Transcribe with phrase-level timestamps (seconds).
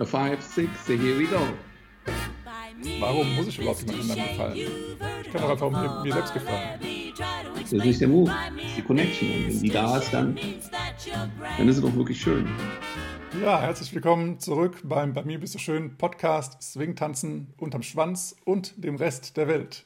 [0.00, 1.46] A five, six, here we go.
[3.00, 4.56] Warum muss ich überhaupt jemand anderem gefallen?
[4.56, 6.80] Ich kann doch einfach mir, mir selbst gefallen.
[7.54, 9.28] Das ist nicht der Move, das ist die Connection.
[9.28, 10.38] Und wenn die da ist, dann,
[11.58, 12.48] dann ist es doch wirklich schön.
[13.42, 18.34] Ja, herzlich willkommen zurück beim Bei mir bist du schön Podcast Swing tanzen unterm Schwanz
[18.46, 19.84] und dem Rest der Welt.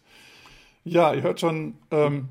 [0.84, 2.28] Ja, ihr hört schon, ähm,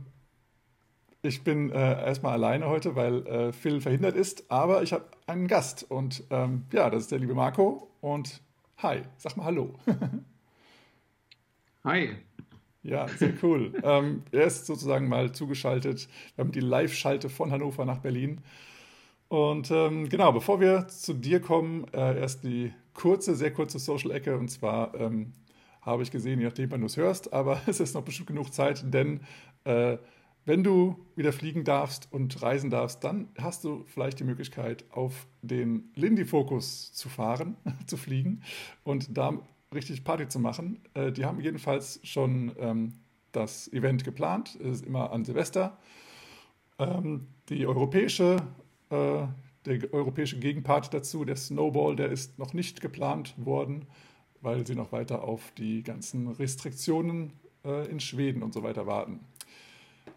[1.24, 5.48] ich bin äh, erstmal alleine heute, weil äh, Phil verhindert ist, aber ich habe einen
[5.48, 8.42] Gast und ähm, ja, das ist der liebe Marco und
[8.78, 9.74] hi, sag mal Hallo.
[11.86, 12.10] Hi.
[12.82, 13.74] Ja, sehr cool.
[13.84, 16.10] ähm, er ist sozusagen mal zugeschaltet.
[16.36, 18.42] Wir haben die Live-Schalte von Hannover nach Berlin.
[19.30, 24.38] Und ähm, genau, bevor wir zu dir kommen, äh, erst die kurze, sehr kurze Social-Ecke.
[24.38, 25.32] Und zwar ähm,
[25.82, 28.54] habe ich gesehen, je nachdem, wann du es hörst, aber es ist noch bestimmt genug
[28.54, 29.22] Zeit, denn
[29.64, 29.98] äh,
[30.46, 35.28] wenn du wieder fliegen darfst und reisen darfst, dann hast du vielleicht die Möglichkeit, auf
[35.42, 37.56] den Lindy Focus zu fahren,
[37.88, 38.42] zu fliegen
[38.84, 39.40] und da
[39.74, 40.80] richtig Party zu machen.
[40.94, 42.94] Äh, die haben jedenfalls schon ähm,
[43.32, 44.56] das Event geplant.
[44.62, 45.78] Es ist immer an Silvester.
[46.78, 48.38] Ähm, die europäische,
[48.90, 49.28] äh,
[49.66, 53.86] der europäische Gegenpart dazu, der Snowball, der ist noch nicht geplant worden,
[54.42, 57.34] weil sie noch weiter auf die ganzen Restriktionen
[57.66, 59.22] äh, in Schweden und so weiter warten.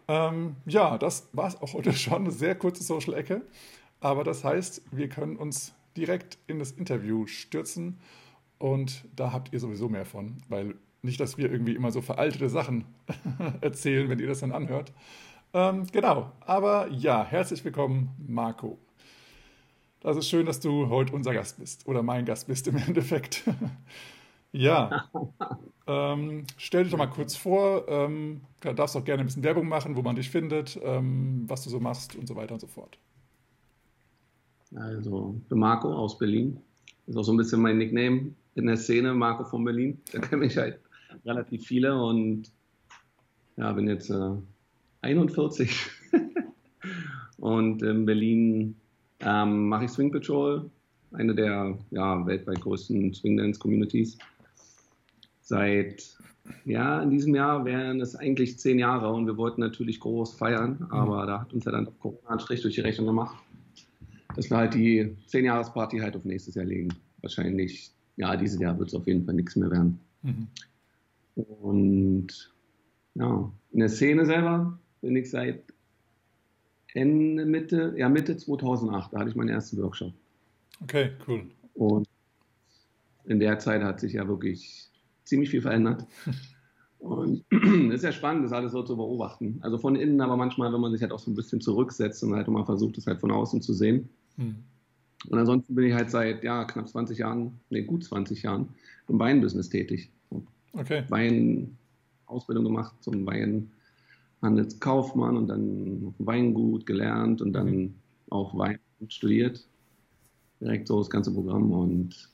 [0.07, 2.23] Ähm, ja, das war es auch heute schon.
[2.25, 3.41] Eine sehr kurze Social-Ecke.
[3.99, 7.99] Aber das heißt, wir können uns direkt in das Interview stürzen
[8.59, 12.49] und da habt ihr sowieso mehr von, weil nicht, dass wir irgendwie immer so veraltete
[12.49, 12.85] Sachen
[13.61, 14.93] erzählen, wenn ihr das dann anhört.
[15.53, 18.77] Ähm, genau, aber ja, herzlich willkommen, Marco.
[20.01, 23.43] Das ist schön, dass du heute unser Gast bist oder mein Gast bist im Endeffekt.
[24.51, 25.09] Ja,
[25.87, 27.87] ähm, stell dich doch mal kurz vor.
[27.87, 31.63] Ähm, du darfst auch gerne ein bisschen Werbung machen, wo man dich findet, ähm, was
[31.63, 32.97] du so machst und so weiter und so fort.
[34.75, 36.59] Also, ich bin Marco aus Berlin.
[37.07, 39.99] Ist auch so ein bisschen mein Nickname in der Szene, Marco von Berlin.
[40.11, 40.79] Da kennen mich halt
[41.25, 42.51] relativ viele und
[43.55, 44.31] ja, bin jetzt äh,
[45.01, 45.89] 41
[47.37, 48.75] und in Berlin
[49.21, 50.69] ähm, mache ich Swing Patrol,
[51.13, 54.17] eine der ja, weltweit größten Swing Dance Communities.
[55.47, 56.17] Seit
[56.65, 60.75] ja, in diesem Jahr wären es eigentlich zehn Jahre und wir wollten natürlich groß feiern,
[60.77, 60.91] mhm.
[60.91, 63.37] aber da hat uns ja dann Corona einen Strich durch die Rechnung gemacht,
[64.35, 66.89] dass wir halt die zehn Jahres Party halt auf nächstes Jahr legen.
[67.21, 69.97] Wahrscheinlich ja, dieses Jahr wird es auf jeden Fall nichts mehr werden.
[70.23, 70.47] Mhm.
[71.35, 72.51] Und
[73.15, 75.63] ja, in der Szene selber bin ich seit
[76.93, 80.11] Ende, Mitte, ja, Mitte 2008, da hatte ich meinen ersten Workshop.
[80.81, 81.43] Okay, cool.
[81.75, 82.05] Und
[83.23, 84.89] in der Zeit hat sich ja wirklich
[85.27, 86.05] ziemlich viel verändert.
[86.99, 87.61] Und es
[87.95, 89.59] ist ja spannend, das alles so zu beobachten.
[89.61, 92.33] Also von innen, aber manchmal, wenn man sich halt auch so ein bisschen zurücksetzt und
[92.33, 94.09] halt mal versucht, es halt von außen zu sehen.
[94.35, 94.55] Mhm.
[95.29, 98.69] Und ansonsten bin ich halt seit ja, knapp 20 Jahren, nee, gut 20 Jahren
[99.07, 100.09] im Weinbusiness tätig.
[100.73, 101.03] Okay.
[101.09, 101.77] Wein,
[102.25, 107.93] Ausbildung gemacht zum Weinhandelskaufmann und dann Weingut gelernt und dann mhm.
[108.29, 109.65] auch Wein studiert.
[110.59, 112.29] Direkt so das ganze Programm und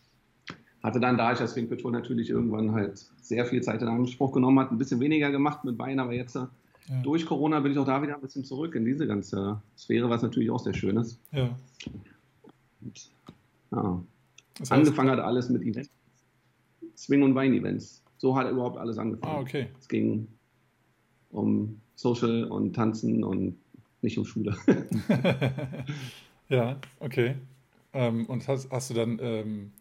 [0.84, 4.34] hatte dann, da ich das Swing Patrol natürlich irgendwann halt sehr viel Zeit in Anspruch
[4.34, 6.50] genommen hat, ein bisschen weniger gemacht mit Wein, aber jetzt ja.
[7.02, 10.22] durch Corona bin ich auch da wieder ein bisschen zurück in diese ganze Sphäre, was
[10.22, 11.20] natürlich auch sehr schön ist.
[11.32, 11.50] Ja.
[12.82, 13.12] Und,
[13.72, 14.04] ja.
[14.60, 15.90] Das heißt, angefangen hat alles mit Events.
[16.98, 18.04] Swing- und Wein-Events.
[18.18, 19.36] So hat überhaupt alles angefangen.
[19.36, 19.68] Ah, okay.
[19.80, 20.28] Es ging
[21.32, 23.56] um Social und Tanzen und
[24.02, 24.56] nicht um Schule.
[26.50, 27.36] ja, okay.
[27.94, 29.72] Ähm, und hast, hast du dann ähm,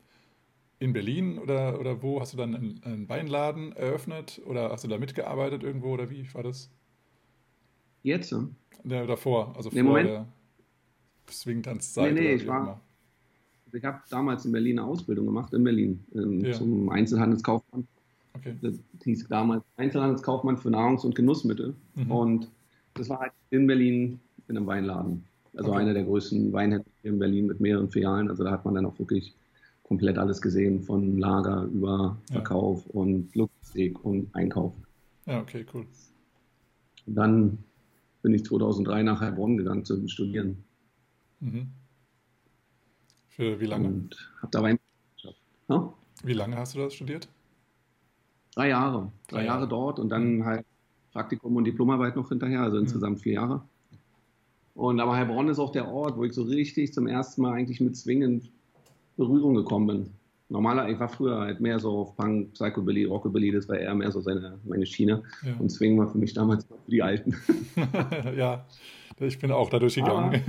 [0.83, 4.89] in Berlin oder, oder wo hast du dann einen, einen Weinladen eröffnet oder hast du
[4.89, 6.71] da mitgearbeitet irgendwo oder wie war das?
[8.03, 8.35] Jetzt?
[8.85, 10.09] Ja, davor, also nee, vor Moment.
[10.09, 10.27] der
[11.31, 12.15] Swing-Tanzzeit.
[12.15, 12.81] Nee, nee, ich war,
[13.73, 16.53] ich habe damals in Berlin eine Ausbildung gemacht, in Berlin, ähm, ja.
[16.53, 17.87] zum Einzelhandelskaufmann.
[18.35, 18.57] Okay.
[18.61, 21.77] Das hieß damals Einzelhandelskaufmann für Nahrungs- und Genussmittel.
[21.95, 22.11] Mhm.
[22.11, 22.51] Und
[22.95, 25.23] das war halt in Berlin in einem Weinladen.
[25.55, 25.83] Also okay.
[25.83, 28.29] einer der größten Weinhändler in Berlin mit mehreren Filialen.
[28.29, 29.33] Also da hat man dann auch wirklich
[29.93, 32.93] komplett alles gesehen, von Lager über Verkauf ja.
[32.95, 34.73] und Logistik und Einkauf.
[35.27, 35.85] Ja, okay, cool.
[37.07, 37.59] Und dann
[38.23, 40.65] bin ich 2003 nach Heilbronn gegangen zum Studieren.
[41.41, 41.67] Mhm.
[43.29, 43.89] Für wie lange?
[43.89, 44.79] Und habe dabei
[45.69, 45.93] ja?
[46.25, 47.29] Wie lange hast du das studiert?
[48.55, 49.13] Drei Jahre.
[49.29, 49.59] Drei, Drei Jahre.
[49.59, 50.45] Jahre dort und dann mhm.
[50.47, 50.65] halt
[51.13, 52.85] Praktikum und Diplomarbeit noch hinterher, also mhm.
[52.85, 53.63] insgesamt vier Jahre.
[54.75, 57.83] Und aber Heilbronn ist auch der Ort, wo ich so richtig zum ersten Mal eigentlich
[57.83, 58.51] mit zwingend
[59.17, 60.11] Berührung gekommen bin.
[60.53, 64.13] Normaler, ich war früher halt mehr so auf Punk, Psychobilly, Rockabilly, das war eher mehr
[64.13, 65.23] so seine, meine Schiene.
[65.45, 65.55] Ja.
[65.59, 67.35] Und Swing war für mich damals für die Alten.
[68.37, 68.67] ja,
[69.19, 70.43] ich bin auch dadurch gegangen.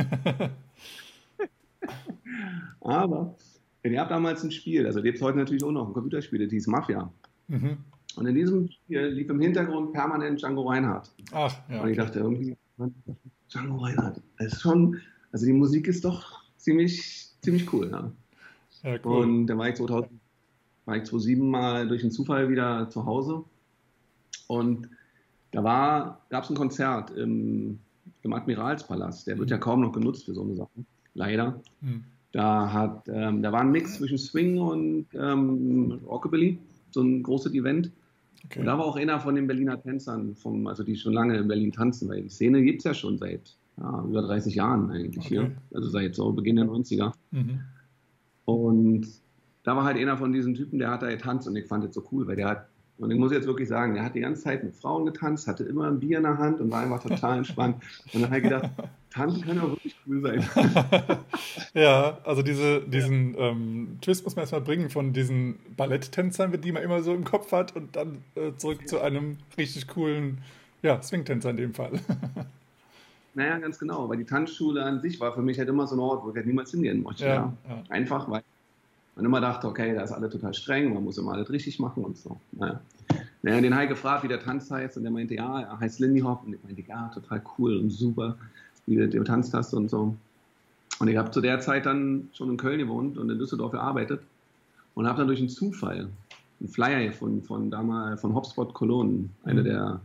[2.81, 3.15] Aber,
[3.83, 6.51] aber ihr habt damals ein Spiel, also lebt heute natürlich auch noch ein Computerspiel, das
[6.51, 7.09] hieß Mafia.
[7.47, 7.77] Mhm.
[8.15, 11.09] Und in diesem Spiel lief im Hintergrund permanent Django Reinhardt.
[11.31, 11.81] Ach, ja.
[11.81, 12.57] Und ich dachte irgendwie,
[13.49, 14.99] Django Reinhardt, ist schon,
[15.31, 17.89] also die Musik ist doch ziemlich, ziemlich cool.
[17.89, 18.11] Ja.
[18.83, 19.23] Ja cool.
[19.23, 20.11] Und da war ich 2000,
[20.85, 23.43] war ich 2007 mal durch einen Zufall wieder zu Hause.
[24.47, 24.89] Und
[25.51, 27.79] da gab es ein Konzert im,
[28.23, 29.27] im, Admiralspalast.
[29.27, 30.85] Der wird ja kaum noch genutzt für so eine Sache.
[31.13, 31.61] Leider.
[31.81, 32.03] Mhm.
[32.31, 36.57] Da, hat, ähm, da war ein Mix zwischen Swing und ähm, Rockabilly,
[36.89, 37.91] so ein großes Event.
[38.45, 38.59] Okay.
[38.59, 41.47] Und da war auch einer von den Berliner Tänzern, vom, also die schon lange in
[41.47, 45.25] Berlin tanzen, weil die Szene gibt es ja schon seit ja, über 30 Jahren eigentlich
[45.25, 45.27] okay.
[45.27, 45.51] hier.
[45.73, 47.13] Also seit so Beginn der 90er.
[47.31, 47.59] Mhm.
[48.45, 49.07] Und
[49.63, 51.93] da war halt einer von diesen Typen, der hat da getanzt und ich fand das
[51.93, 52.67] so cool, weil der hat,
[52.97, 55.63] und ich muss jetzt wirklich sagen, der hat die ganze Zeit mit Frauen getanzt, hatte
[55.63, 57.77] immer ein Bier in der Hand und war einfach total entspannt.
[58.13, 58.69] Und dann habe ich gedacht,
[59.09, 60.47] tanzen kann ja wirklich cool sein.
[61.73, 66.83] ja, also diese, diesen ähm, Twist muss man erstmal bringen von diesen Balletttänzern, die man
[66.83, 70.39] immer so im Kopf hat und dann äh, zurück zu einem richtig coolen
[70.81, 71.93] ja, Swing-Tänzer in dem Fall.
[73.35, 75.99] Naja, ganz genau, weil die Tanzschule an sich war für mich halt immer so ein
[75.99, 77.25] Ort, wo ich halt niemals hingehen möchte.
[77.25, 77.53] Ja, ja.
[77.67, 77.83] Ja.
[77.89, 78.43] Einfach, weil
[79.15, 82.03] man immer dachte, okay, da ist alle total streng, man muss immer alles richtig machen
[82.03, 82.37] und so.
[82.51, 82.79] Naja.
[83.41, 85.99] naja den habe ich gefragt, wie der Tanz heißt und der meinte, ja, er heißt
[85.99, 88.37] Lindy Hop und ich meinte, ja, total cool und super,
[88.85, 90.15] wie du getanzt hast und so.
[90.99, 94.21] Und ich habe zu der Zeit dann schon in Köln gewohnt und in Düsseldorf gearbeitet
[94.93, 96.09] und habe dann durch einen Zufall
[96.59, 99.65] einen Flyer gefunden von damals von Hopspot Cologne, eine mhm.
[99.65, 99.99] der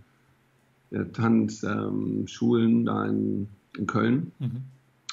[1.12, 4.62] Tanzschulen ähm, da in, in Köln mhm.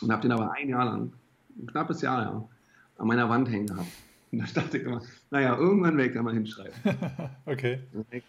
[0.01, 1.11] und habe den aber ein Jahr lang,
[1.59, 2.49] ein knappes Jahr, ja,
[2.97, 3.87] an meiner Wand hängen gehabt.
[4.31, 5.01] Und da dachte ich immer,
[5.31, 6.73] naja, irgendwann werde ich da mal hinschreiben.
[7.45, 7.79] okay.
[7.93, 8.23] Dann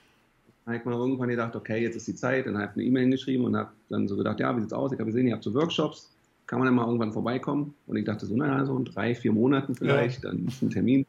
[0.67, 2.47] habe ich mal irgendwann gedacht, okay, jetzt ist die Zeit.
[2.47, 4.93] Dann habe ich eine E-Mail hingeschrieben und habe dann so gedacht, ja, wie sieht's aus?
[4.93, 6.13] Ich habe gesehen, ihr habt so Workshops.
[6.47, 7.75] Kann man dann mal irgendwann vorbeikommen?
[7.87, 10.31] Und ich dachte so, naja, so in drei, vier Monaten vielleicht, ja.
[10.31, 11.07] dann ist ein Termin.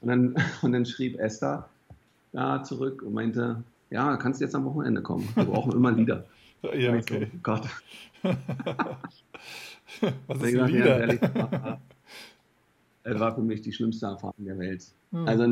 [0.00, 1.68] Und dann, und dann schrieb Esther
[2.32, 5.28] da zurück und meinte, ja, kannst du jetzt am Wochenende kommen.
[5.34, 6.24] Wir brauchen immer Lieder.
[6.62, 7.28] ja, okay.
[7.32, 7.68] So, Gott.
[10.26, 11.00] Was ist ein Lieder?
[11.00, 11.20] Ehrlich,
[13.04, 14.84] es war für mich die schlimmste Erfahrung der Welt.
[15.12, 15.28] Hm.
[15.28, 15.46] Also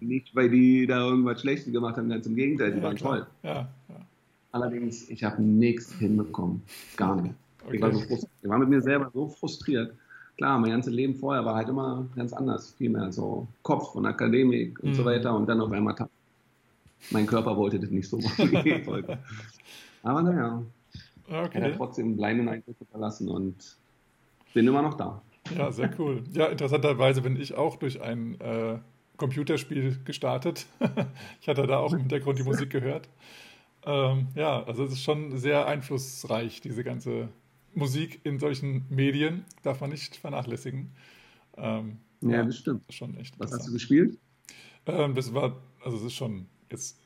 [0.00, 3.16] nicht, weil die da irgendwas Schlechtes gemacht haben, ganz im Gegenteil, die ja, waren klar.
[3.16, 3.26] toll.
[3.42, 3.96] Ja, ja.
[4.52, 6.62] Allerdings, ich habe nichts hinbekommen.
[6.96, 7.34] Gar nicht.
[7.66, 7.76] Okay.
[7.76, 9.92] Ich, war so ich war mit mir selber so frustriert.
[10.36, 12.74] Klar, mein ganzes Leben vorher war halt immer ganz anders.
[12.78, 14.94] Viel mehr so Kopf und Akademik und hm.
[14.94, 15.34] so weiter.
[15.34, 15.96] Und dann auf einmal
[17.10, 18.50] mein Körper wollte das nicht so machen.
[20.02, 20.62] Aber naja,
[21.28, 21.62] okay.
[21.62, 23.76] hat trotzdem bleibenden Eindruck verlassen und
[24.54, 25.22] bin immer noch da.
[25.56, 26.24] Ja, sehr cool.
[26.32, 28.78] Ja, interessanterweise bin ich auch durch ein äh,
[29.16, 30.66] Computerspiel gestartet.
[31.40, 33.08] ich hatte da auch im Hintergrund die Musik gehört.
[33.84, 37.28] Ähm, ja, also es ist schon sehr einflussreich, diese ganze
[37.74, 39.44] Musik in solchen Medien.
[39.62, 40.90] Darf man nicht vernachlässigen.
[41.56, 42.82] Ähm, ja, das stimmt.
[42.92, 44.18] Schon echt Was hast du gespielt?
[44.86, 46.98] Ähm, das war, also es ist schon jetzt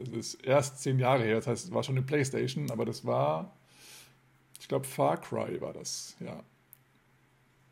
[0.00, 3.04] es ist erst zehn Jahre her, das heißt, es war schon eine Playstation, aber das
[3.04, 3.56] war,
[4.60, 6.42] ich glaube, Far Cry war das, ja.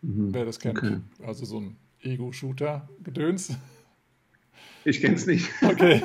[0.03, 0.33] Mhm.
[0.33, 0.79] Wer das kennt.
[0.79, 1.01] Okay.
[1.25, 3.57] Also so ein Ego-Shooter-Gedöns.
[4.85, 5.51] Ich kenne es nicht.
[5.63, 6.03] Okay.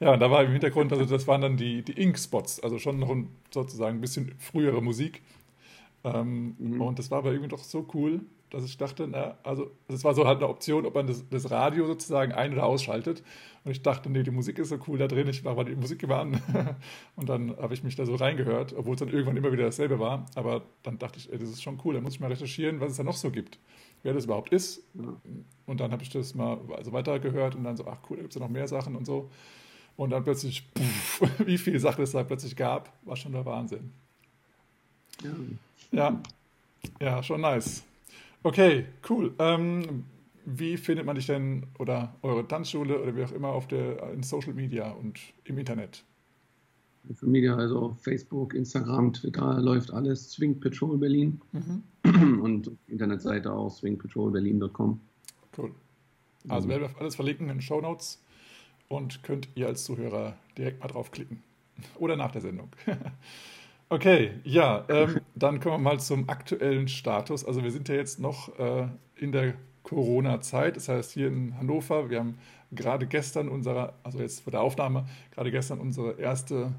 [0.00, 2.98] Ja, und da war im Hintergrund, also das waren dann die, die Ink-Spots, also schon
[2.98, 5.22] noch ein, sozusagen ein bisschen frühere Musik.
[6.04, 6.80] Ähm, mhm.
[6.80, 8.22] Und das war aber irgendwie doch so cool,
[8.52, 11.50] dass ich dachte, na, also es war so halt eine Option, ob man das, das,
[11.50, 13.22] Radio sozusagen ein- oder ausschaltet.
[13.64, 15.74] Und ich dachte, nee, die Musik ist so cool da drin, ich mache mal die
[15.74, 16.42] Musik immer an.
[17.16, 19.98] und dann habe ich mich da so reingehört, obwohl es dann irgendwann immer wieder dasselbe
[19.98, 20.26] war.
[20.34, 22.90] Aber dann dachte ich, ey, das ist schon cool, da muss ich mal recherchieren, was
[22.90, 23.58] es da noch so gibt.
[24.02, 24.82] Wer das überhaupt ist.
[25.64, 28.34] Und dann habe ich das mal also weitergehört und dann so, ach cool, da gibt
[28.34, 29.30] es ja noch mehr Sachen und so.
[29.96, 33.92] Und dann plötzlich, pff, wie viele Sachen es da plötzlich gab, war schon der Wahnsinn.
[35.22, 35.30] Ja.
[35.90, 36.22] Ja,
[37.00, 37.82] ja schon nice.
[38.42, 39.34] Okay, cool.
[39.38, 40.04] Ähm,
[40.44, 44.22] wie findet man dich denn oder eure Tanzschule oder wie auch immer auf der in
[44.22, 46.04] Social Media und im Internet?
[47.08, 52.40] Social Media, also Facebook, Instagram, Twitter, läuft alles Swing Patrol Berlin mhm.
[52.42, 55.00] und Internetseite auch swingpatrolberlin.com.
[55.56, 55.72] Cool.
[56.48, 58.22] Also werden wir alles verlinken in den Show Notes
[58.88, 61.42] und könnt ihr als Zuhörer direkt mal draufklicken.
[61.98, 62.68] Oder nach der Sendung.
[63.92, 67.44] Okay, ja, ähm, dann kommen wir mal zum aktuellen Status.
[67.44, 70.76] Also wir sind ja jetzt noch äh, in der Corona-Zeit.
[70.76, 72.38] Das heißt, hier in Hannover, wir haben
[72.70, 76.72] gerade gestern unsere, also jetzt vor der Aufnahme, gerade gestern unsere erste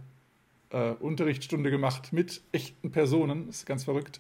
[0.72, 3.46] äh, Unterrichtsstunde gemacht mit echten Personen.
[3.46, 4.20] Das ist ganz verrückt.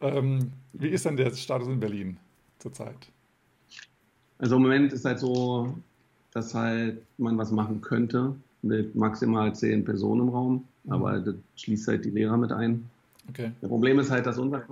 [0.00, 2.18] Ähm, wie ist denn der Status in Berlin
[2.60, 3.10] zurzeit?
[4.38, 5.76] Also im Moment ist halt so,
[6.30, 10.64] dass halt man was machen könnte mit maximal zehn Personen im Raum.
[10.84, 10.92] Mhm.
[10.92, 12.88] Aber das schließt halt die Lehrer mit ein.
[13.28, 13.52] Okay.
[13.60, 14.62] Das Problem ist halt, dass unser,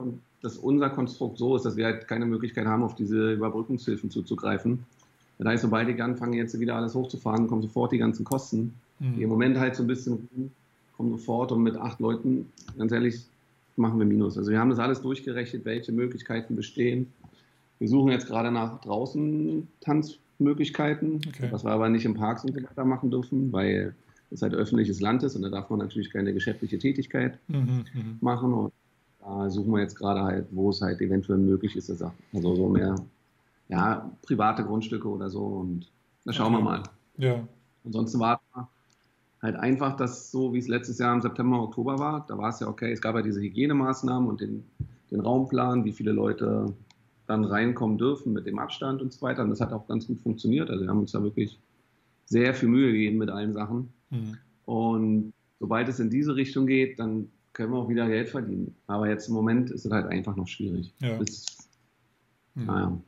[0.43, 4.85] dass unser Konstrukt so ist, dass wir halt keine Möglichkeit haben, auf diese Überbrückungshilfen zuzugreifen.
[5.39, 9.17] Das heißt, sobald die anfangen, jetzt wieder alles hochzufahren, kommen sofort die ganzen Kosten, mhm.
[9.17, 10.51] die im Moment halt so ein bisschen
[10.97, 13.21] kommen sofort und mit acht Leuten, ganz ehrlich,
[13.77, 14.39] machen wir Minus.
[14.39, 17.13] Also wir haben das alles durchgerechnet, welche Möglichkeiten bestehen.
[17.79, 19.69] Wir suchen jetzt gerade nach draußen
[20.37, 21.49] Tanzmöglichkeiten, okay.
[21.51, 23.95] was wir aber nicht im Parks und so weiter machen dürfen, weil
[24.31, 28.19] es halt öffentliches Land ist und da darf man natürlich keine geschäftliche Tätigkeit mhm, mhm.
[28.21, 28.53] machen.
[28.53, 28.73] Und
[29.21, 32.97] da suchen wir jetzt gerade halt, wo es halt eventuell möglich ist, also so mehr
[33.69, 35.91] ja, private Grundstücke oder so und
[36.25, 36.65] da schauen okay.
[36.65, 36.83] wir mal.
[37.19, 37.49] Ja.
[37.85, 38.69] Ansonsten warten wir
[39.43, 42.61] halt einfach, dass so wie es letztes Jahr im September, Oktober war, da war es
[42.61, 44.65] ja okay, es gab ja diese Hygienemaßnahmen und den,
[45.11, 46.75] den Raumplan, wie viele Leute
[47.27, 49.43] dann reinkommen dürfen mit dem Abstand und so weiter.
[49.43, 50.71] Und das hat auch ganz gut funktioniert.
[50.71, 51.59] Also wir haben uns da wirklich
[52.25, 53.93] sehr viel Mühe gegeben mit allen Sachen.
[54.11, 54.37] Mhm.
[54.65, 58.77] Und sobald es in diese Richtung geht, dann können wir auch wieder Geld verdienen.
[58.87, 60.93] Aber jetzt im Moment ist es halt einfach noch schwierig.
[61.01, 61.17] Ja.
[61.19, 61.47] Bis,
[62.55, 62.67] mhm.
[62.67, 63.01] naja.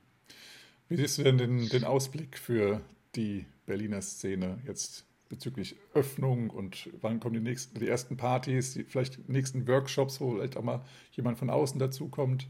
[0.89, 2.81] Wie siehst du denn den, den Ausblick für
[3.15, 8.85] die Berliner Szene jetzt bezüglich Öffnung und wann kommen die nächsten, die ersten Partys, die
[8.85, 10.83] vielleicht nächsten Workshops, wo vielleicht auch mal
[11.13, 12.49] jemand von außen dazukommt?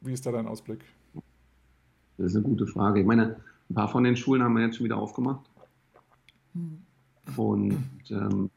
[0.00, 0.84] Wie ist da dein Ausblick?
[2.18, 3.00] Das ist eine gute Frage.
[3.00, 3.36] Ich meine,
[3.70, 5.48] ein paar von den Schulen haben wir jetzt schon wieder aufgemacht.
[6.54, 6.78] Hm.
[7.36, 8.50] Und ähm,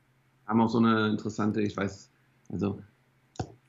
[0.45, 2.09] haben auch so eine interessante, ich weiß,
[2.49, 2.79] also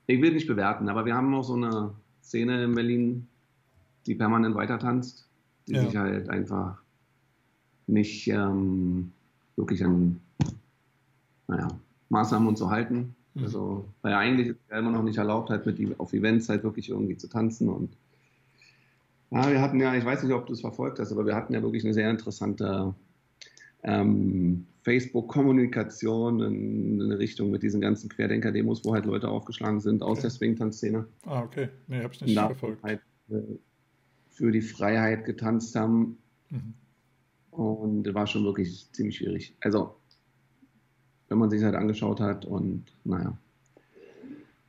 [0.06, 1.92] ich will nicht bewerten, aber wir haben auch so eine
[2.22, 3.28] Szene in Berlin,
[4.06, 5.28] die permanent weiter tanzt,
[5.66, 5.84] die ja.
[5.84, 6.82] sich halt einfach
[7.86, 9.12] nicht ähm,
[9.56, 10.20] wirklich an
[11.46, 11.68] naja,
[12.10, 13.14] Maßnahmen und so halten.
[13.34, 13.44] Mhm.
[13.44, 16.88] Also, weil eigentlich ist ja immer noch nicht erlaubt, halt mit auf Events halt wirklich
[16.88, 17.68] irgendwie zu tanzen.
[17.68, 17.96] Und
[19.30, 21.52] ja, wir hatten ja, ich weiß nicht, ob du es verfolgt hast, aber wir hatten
[21.52, 22.94] ja wirklich eine sehr interessante
[23.82, 30.18] ähm, Facebook-Kommunikation in, eine Richtung mit diesen ganzen Querdenker-Demos, wo halt Leute aufgeschlagen sind aus
[30.18, 30.22] okay.
[30.22, 31.06] der Swing-Tanzszene.
[31.26, 31.68] Ah, okay.
[31.86, 32.82] Nee, hab ich nicht verfolgt.
[32.82, 33.42] Halt, äh,
[34.30, 36.18] für die Freiheit getanzt haben.
[36.50, 36.74] Mhm.
[37.50, 39.56] Und war schon wirklich ziemlich schwierig.
[39.60, 39.96] Also,
[41.28, 43.36] wenn man sich halt angeschaut hat und naja.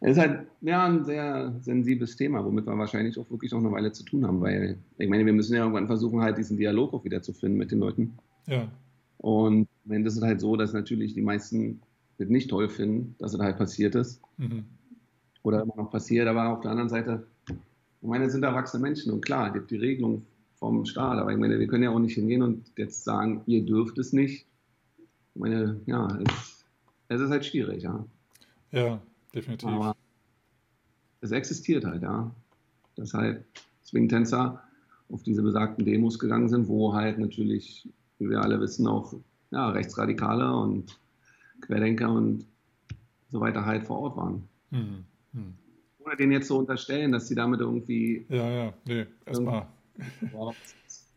[0.01, 3.71] Es ist halt ja, ein sehr sensibles Thema, womit wir wahrscheinlich auch wirklich noch eine
[3.71, 6.93] Weile zu tun haben, weil ich meine, wir müssen ja irgendwann versuchen, halt diesen Dialog
[6.93, 8.13] auch wieder zu finden mit den Leuten.
[8.47, 8.67] Ja.
[9.17, 11.81] Und wenn das ist halt so, dass natürlich die meisten
[12.17, 14.21] das nicht toll finden, dass es halt passiert ist.
[14.37, 14.65] Mhm.
[15.43, 19.11] Oder immer noch passiert, aber auf der anderen Seite, ich meine, es sind erwachsene Menschen
[19.11, 20.25] und klar, es gibt die Regelung
[20.55, 23.65] vom Staat, aber ich meine, wir können ja auch nicht hingehen und jetzt sagen, ihr
[23.65, 24.45] dürft es nicht.
[25.36, 26.65] Ich meine, ja, es,
[27.09, 28.05] es ist halt schwierig, ja.
[28.71, 29.01] Ja,
[29.33, 29.69] definitiv.
[29.69, 29.95] Aber
[31.21, 32.33] es existiert halt, ja.
[32.95, 33.45] Dass halt
[33.86, 34.62] Swing-Tänzer
[35.09, 37.88] auf diese besagten Demos gegangen sind, wo halt natürlich
[38.19, 39.13] wie wir alle wissen, auch
[39.51, 41.00] ja, Rechtsradikale und
[41.62, 42.45] Querdenker und
[43.31, 44.48] so weiter halt vor Ort waren.
[44.71, 45.53] Hm, hm.
[46.00, 48.25] Ohne denen jetzt so unterstellen, dass sie damit irgendwie.
[48.29, 49.67] Ja, ja, nee, erstmal.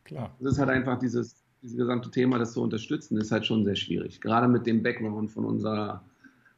[0.04, 0.34] Klar.
[0.40, 3.76] Das ist halt einfach dieses, dieses gesamte Thema, das zu unterstützen, ist halt schon sehr
[3.76, 4.20] schwierig.
[4.20, 6.02] Gerade mit dem Background von unserer,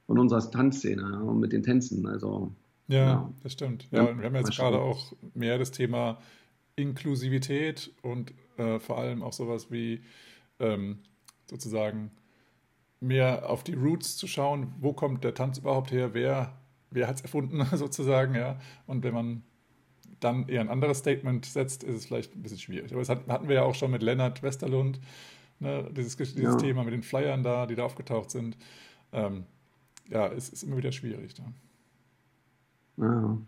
[0.06, 2.06] von unserer Tanzszene ja, und mit den Tänzen.
[2.06, 2.52] Also,
[2.88, 3.30] ja, ja.
[3.42, 3.86] das stimmt.
[3.90, 6.18] Ja, ja wir haben jetzt gerade auch mehr das Thema
[6.76, 10.00] Inklusivität und äh, vor allem auch sowas wie
[10.58, 10.98] ähm,
[11.48, 12.10] sozusagen
[13.00, 16.58] mehr auf die Roots zu schauen, wo kommt der Tanz überhaupt her, wer,
[16.90, 18.58] wer hat es erfunden sozusagen, ja.
[18.86, 19.42] Und wenn man
[20.24, 22.92] dann eher ein anderes Statement setzt, ist es vielleicht ein bisschen schwierig.
[22.92, 25.00] Aber das hatten wir ja auch schon mit Lennart Westerlund,
[25.60, 26.56] ne, dieses, dieses ja.
[26.56, 28.56] Thema mit den Flyern da, die da aufgetaucht sind.
[29.12, 29.44] Ähm,
[30.08, 31.34] ja, es ist immer wieder schwierig.
[31.34, 31.44] Da.
[32.96, 33.38] Ja.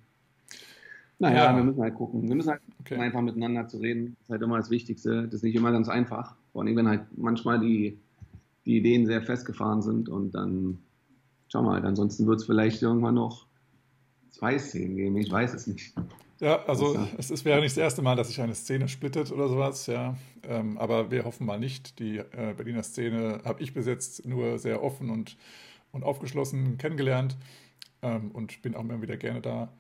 [1.19, 1.57] Naja, ja.
[1.57, 2.29] wir müssen halt gucken.
[2.29, 2.97] Wir müssen halt okay.
[2.97, 4.17] einfach miteinander zu reden.
[4.19, 5.25] Das ist halt immer das Wichtigste.
[5.25, 6.37] Das ist nicht immer ganz einfach.
[6.53, 7.99] Vor allem, wenn halt manchmal die,
[8.67, 10.79] die Ideen sehr festgefahren sind und dann,
[11.49, 13.47] schau mal, ansonsten wird es vielleicht irgendwann noch
[14.31, 15.17] zwei Szenen geben.
[15.17, 15.95] Ich weiß es nicht.
[16.41, 19.49] Ja, also es ist, wäre nicht das erste Mal, dass sich eine Szene splittet oder
[19.49, 20.17] sowas, ja.
[20.43, 21.99] Ähm, aber wir hoffen mal nicht.
[21.99, 25.37] Die äh, Berliner Szene habe ich bis jetzt nur sehr offen und,
[25.93, 27.39] und aufgeschlossen kennengelernt
[28.03, 29.73] ähm, und bin auch immer wieder gerne da.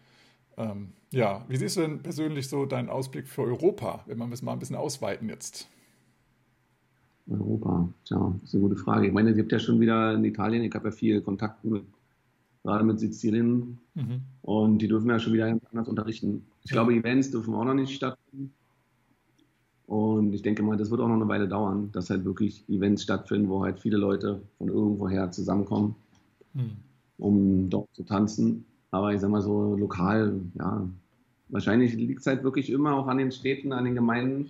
[0.56, 4.40] Ähm, ja, wie siehst du denn persönlich so deinen Ausblick für Europa, wenn wir es
[4.40, 5.68] mal ein bisschen ausweiten jetzt?
[7.28, 9.08] Europa, tja, das ist eine gute Frage.
[9.08, 11.84] Ich meine, es gibt ja schon wieder in Italien, ich habe ja viel Kontakt mit,
[12.66, 14.22] gerade mit Sizilien mhm.
[14.42, 16.44] und die dürfen ja schon wieder anders unterrichten.
[16.64, 18.52] Ich glaube, Events dürfen auch noch nicht stattfinden.
[19.86, 23.04] Und ich denke mal, das wird auch noch eine Weile dauern, dass halt wirklich Events
[23.04, 25.94] stattfinden, wo halt viele Leute von irgendwoher zusammenkommen,
[26.54, 26.72] mhm.
[27.18, 28.64] um dort zu tanzen.
[28.90, 30.88] Aber ich sag mal so lokal, ja,
[31.48, 34.48] wahrscheinlich liegt es halt wirklich immer auch an den Städten, an den Gemeinden,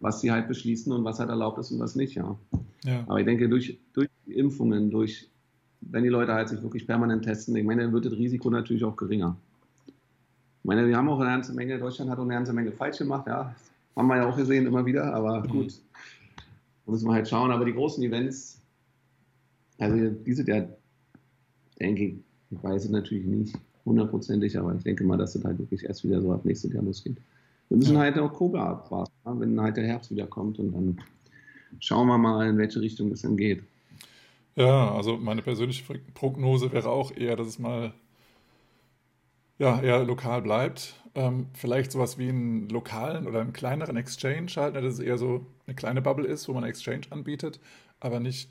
[0.00, 2.38] was sie halt beschließen und was halt erlaubt ist und was nicht, ja.
[2.84, 3.04] ja.
[3.08, 5.28] Aber ich denke, durch, durch die Impfungen, durch
[5.80, 8.84] wenn die Leute halt sich wirklich permanent testen, ich meine, dann wird das Risiko natürlich
[8.84, 9.36] auch geringer.
[9.86, 12.98] Ich meine, wir haben auch eine ganze Menge, Deutschland hat auch eine ganze Menge falsch
[12.98, 13.54] gemacht, ja.
[13.96, 15.72] Haben wir ja auch gesehen immer wieder, aber gut.
[16.86, 17.50] Da müssen wir halt schauen.
[17.50, 18.60] Aber die großen Events,
[19.78, 20.68] also diese der,
[21.80, 22.14] denke ich,
[22.50, 26.04] ich weiß es natürlich nicht hundertprozentig, aber ich denke mal, dass es halt wirklich erst
[26.04, 27.16] wieder so ab nächstes Jahr losgeht.
[27.68, 28.00] Wir müssen ja.
[28.00, 30.98] halt auch Oktober abwarten, wenn halt der Herbst wieder kommt und dann
[31.80, 33.62] schauen wir mal, in welche Richtung es dann geht.
[34.58, 35.84] Ja, also meine persönliche
[36.14, 37.94] Prognose wäre auch eher, dass es mal
[39.58, 40.94] ja, eher lokal bleibt.
[41.14, 45.16] Ähm, vielleicht sowas wie einen lokalen oder einen kleineren Exchange halt, ne, dass es eher
[45.16, 47.60] so eine kleine Bubble ist, wo man Exchange anbietet,
[48.00, 48.50] aber nicht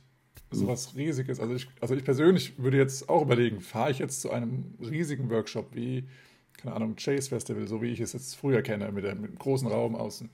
[0.49, 1.41] sowas Riesiges.
[1.41, 5.29] Also ich, also ich persönlich würde jetzt auch überlegen, fahre ich jetzt zu einem riesigen
[5.29, 6.07] Workshop wie,
[6.55, 9.93] keine Ahnung, Chase Festival, so wie ich es jetzt früher kenne, mit dem, großen Raum
[9.93, 10.29] außen,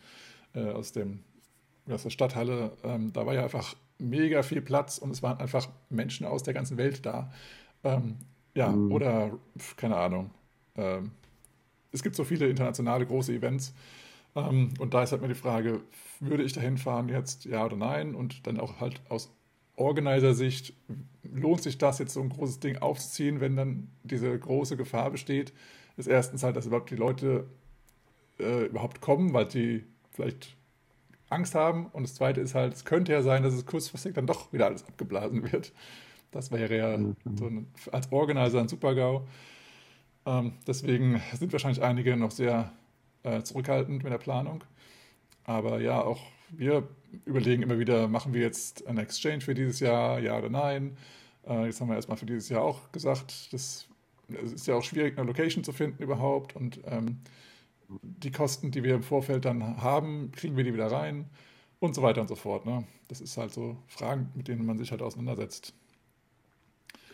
[0.54, 1.22] äh, aus, dem,
[1.90, 2.78] aus der Stadthalle.
[2.84, 6.54] Ähm, da war ja einfach mega viel Platz und es waren einfach Menschen aus der
[6.54, 7.32] ganzen Welt da.
[7.84, 8.18] Ähm,
[8.54, 8.92] ja, mhm.
[8.92, 9.32] oder,
[9.78, 10.32] keine Ahnung.
[10.76, 11.12] Ähm,
[11.92, 13.74] es gibt so viele internationale große Events.
[14.36, 15.82] Ähm, und da ist halt mir die Frage,
[16.20, 18.16] würde ich dahin fahren jetzt, ja oder nein?
[18.16, 19.32] Und dann auch halt aus
[19.76, 20.74] Organizer-Sicht,
[21.24, 25.54] lohnt sich das jetzt so ein großes Ding aufzuziehen, wenn dann diese große Gefahr besteht?
[25.98, 27.46] ist erstens halt, dass überhaupt die Leute
[28.40, 30.56] äh, überhaupt kommen, weil sie vielleicht
[31.34, 31.88] Angst haben.
[31.88, 34.68] Und das Zweite ist halt, es könnte ja sein, dass es kurzfristig dann doch wieder
[34.68, 35.74] alles abgeblasen wird.
[36.32, 37.16] Das wäre ja mhm.
[37.36, 39.26] so ein, als Organizer ein Super-GAU.
[40.26, 42.72] Ähm, deswegen sind wahrscheinlich einige noch sehr
[43.24, 44.64] äh, zurückhaltend mit der Planung.
[45.46, 46.88] Aber ja, auch wir
[47.26, 50.98] überlegen immer wieder, machen wir jetzt einen Exchange für dieses Jahr, ja oder nein.
[51.48, 53.88] Äh, jetzt haben wir erstmal für dieses Jahr auch gesagt, das,
[54.44, 56.56] es ist ja auch schwierig, eine Location zu finden überhaupt.
[56.56, 57.20] Und ähm,
[58.02, 61.26] die Kosten, die wir im Vorfeld dann haben, kriegen wir die wieder rein
[61.80, 62.66] und so weiter und so fort.
[62.66, 62.86] Ne?
[63.08, 65.74] Das ist halt so Fragen, mit denen man sich halt auseinandersetzt.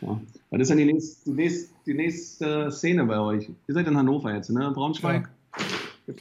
[0.01, 0.19] Ja.
[0.49, 3.49] Was ist denn die nächste, die, nächste, die nächste Szene bei euch?
[3.67, 4.71] Ihr seid in Hannover jetzt, ne?
[4.71, 5.29] Braunschweig?
[5.57, 5.65] Ja.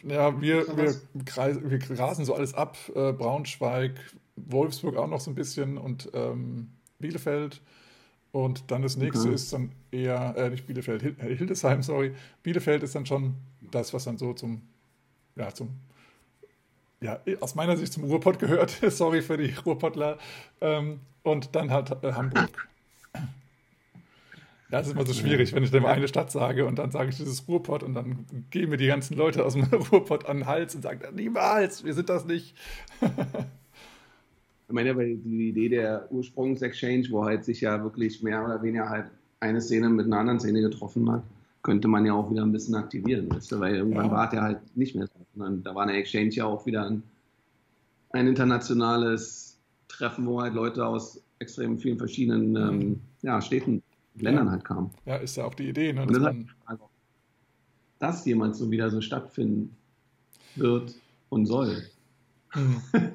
[0.07, 2.77] Ja, wir, wir, wir grasen so alles ab.
[2.95, 3.93] Äh, Braunschweig,
[4.37, 7.63] Wolfsburg auch noch so ein bisschen und ähm, Bielefeld.
[8.33, 9.35] Und dann das nächste okay.
[9.35, 12.15] ist dann eher, äh, nicht Bielefeld, Hildesheim, sorry.
[12.43, 13.35] Bielefeld ist dann schon
[13.71, 14.63] das, was dann so zum,
[15.37, 15.71] ja, zum,
[17.01, 18.71] ja, aus meiner Sicht zum Ruhrpott gehört.
[18.89, 20.19] sorry für die Ruhrpottler.
[20.61, 22.69] Ähm, und dann halt äh, Hamburg.
[24.71, 27.09] Ja, es ist immer so schwierig, wenn ich dann eine Stadt sage und dann sage
[27.09, 30.47] ich dieses Ruhrpott und dann gehen mir die ganzen Leute aus dem Ruhrpott an den
[30.47, 32.55] Hals und sagen, niemals, wir sind das nicht.
[34.69, 38.89] ich meine, weil die Idee der Ursprungs-Exchange, wo halt sich ja wirklich mehr oder weniger
[38.89, 39.07] halt
[39.41, 41.23] eine Szene mit einer anderen Szene getroffen hat,
[41.63, 43.61] könnte man ja auch wieder ein bisschen aktivieren, weißt du?
[43.61, 44.13] weil irgendwann ja.
[44.13, 45.43] war es ja halt nicht mehr so.
[45.43, 47.03] Und da war eine Exchange ja auch wieder ein,
[48.11, 53.83] ein internationales Treffen, wo halt Leute aus extrem vielen verschiedenen ähm, ja, Städten
[54.17, 54.53] Ländern ja.
[54.53, 54.91] halt kam.
[55.07, 55.95] Ja, ist ja auch die Idee.
[55.95, 56.91] Ne, dass, das man, also,
[58.01, 59.75] dass jemals so wieder so stattfinden
[60.57, 60.95] wird
[61.31, 61.85] und soll.
[62.51, 62.83] Hm.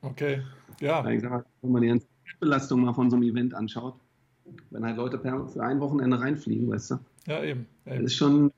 [0.00, 0.42] Okay,
[0.80, 1.08] ja.
[1.10, 2.06] Ich sag mal, wenn man die ganze
[2.40, 3.94] Belastung mal von so einem Event anschaut,
[4.70, 6.98] wenn halt Leute für ein Wochenende reinfliegen, weißt du?
[7.26, 7.66] Ja, eben.
[7.86, 7.96] eben.
[7.96, 8.52] Das ist schon,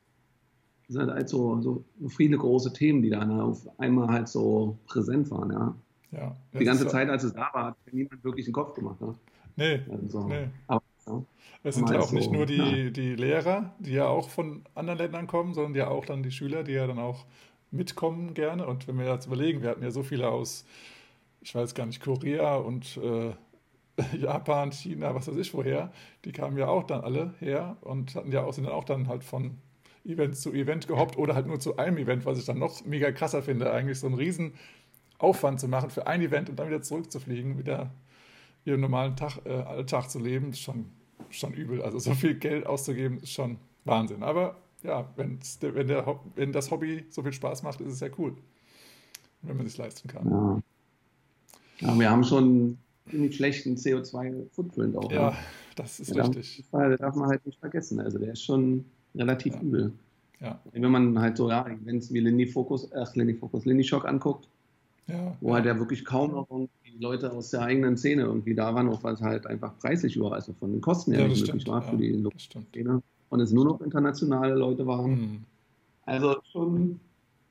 [0.86, 5.30] das sind halt so, so viele große Themen, die dann auf einmal halt so präsent
[5.30, 5.74] waren, ja.
[6.12, 9.00] Ja, die ganze Zeit, als es da war, hat niemand wirklich einen Kopf gemacht.
[9.00, 9.14] Ne?
[9.54, 10.48] Nee, also, nee.
[10.66, 10.82] Aber
[11.62, 12.90] es sind ja auch nicht nur die, ja.
[12.90, 16.64] die Lehrer, die ja auch von anderen Ländern kommen, sondern ja auch dann die Schüler,
[16.64, 17.26] die ja dann auch
[17.70, 18.66] mitkommen gerne.
[18.66, 20.64] Und wenn wir jetzt überlegen, wir hatten ja so viele aus,
[21.40, 23.32] ich weiß gar nicht, Korea und äh,
[24.18, 25.92] Japan, China, was weiß ich woher,
[26.24, 29.08] die kamen ja auch dann alle her und hatten ja auch, sind dann auch dann
[29.08, 29.58] halt von
[30.04, 33.12] Event zu Event gehoppt oder halt nur zu einem Event, was ich dann noch mega
[33.12, 34.54] krasser finde, eigentlich so einen riesen
[35.18, 37.90] Aufwand zu machen für ein Event und dann wieder zurückzufliegen, wieder
[38.64, 40.86] ihren normalen Tag, äh, Alltag zu leben, ist schon
[41.28, 41.82] schon übel.
[41.82, 44.22] Also so viel Geld auszugeben, ist schon Wahnsinn.
[44.22, 48.08] Aber ja, wenn's, wenn, der, wenn das Hobby so viel Spaß macht, ist es ja
[48.18, 48.36] cool,
[49.42, 50.28] wenn man es leisten kann.
[50.28, 50.60] Ja.
[51.80, 52.78] Ja, wir haben schon
[53.12, 55.10] einen schlechten CO2-Footprint auch.
[55.10, 55.36] Ja, ne?
[55.76, 56.64] das ist ja, richtig.
[56.70, 58.00] Das darf man halt nicht vergessen.
[58.00, 59.60] Also der ist schon relativ ja.
[59.60, 59.92] übel.
[60.40, 60.58] Ja.
[60.72, 64.06] Wenn man halt so, ja, wenn es wie Lindy Focus, ach, Lindy Focus, Lindy Shock
[64.06, 64.48] anguckt,
[65.06, 68.74] ja, wo halt ja wirklich kaum noch irgendwie Leute aus der eigenen Szene irgendwie da
[68.74, 71.82] waren, auch was halt einfach preislich war, also von den Kosten her nicht möglich war
[71.82, 73.02] für die lokale Szene.
[73.28, 75.10] Und es nur noch internationale Leute waren.
[75.10, 75.44] Mhm.
[76.04, 77.00] Also schon,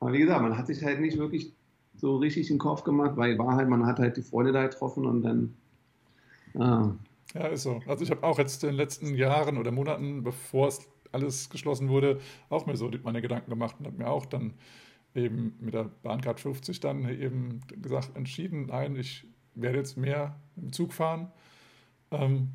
[0.00, 1.52] aber wie gesagt, man hat sich halt nicht wirklich
[2.00, 5.06] so richtig den Kopf gemacht, weil war halt, man hat halt die Freude da getroffen
[5.06, 5.54] und dann.
[6.58, 6.92] Ah.
[7.34, 7.80] Ja, ist so.
[7.86, 11.88] Also ich habe auch jetzt in den letzten Jahren oder Monaten, bevor es alles geschlossen
[11.88, 14.54] wurde, auch mir so meine Gedanken gemacht und habe mir auch dann
[15.14, 20.72] eben mit der Bahncard 50 dann eben gesagt, entschieden, nein, ich werde jetzt mehr im
[20.72, 21.30] Zug fahren.
[22.10, 22.48] Ähm,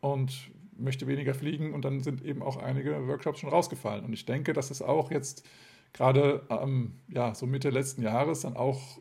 [0.00, 4.04] und möchte weniger fliegen und dann sind eben auch einige Workshops schon rausgefallen.
[4.04, 5.44] Und ich denke, dass es auch jetzt
[5.92, 8.98] gerade ähm, ja, so Mitte letzten Jahres dann auch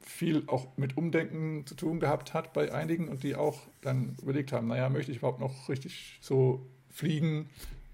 [0.00, 4.52] viel auch mit Umdenken zu tun gehabt hat bei einigen und die auch dann überlegt
[4.52, 7.48] haben, naja, möchte ich überhaupt noch richtig so fliegen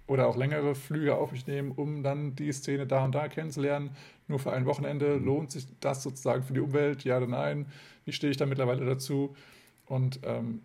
[0.06, 3.90] oder auch längere Flüge auf mich nehmen, um dann die Szene da und da kennenzulernen.
[4.26, 7.04] Nur für ein Wochenende lohnt sich das sozusagen für die Umwelt?
[7.04, 7.66] Ja oder nein?
[8.04, 9.36] Wie stehe ich da mittlerweile dazu?
[9.86, 10.62] Und ähm,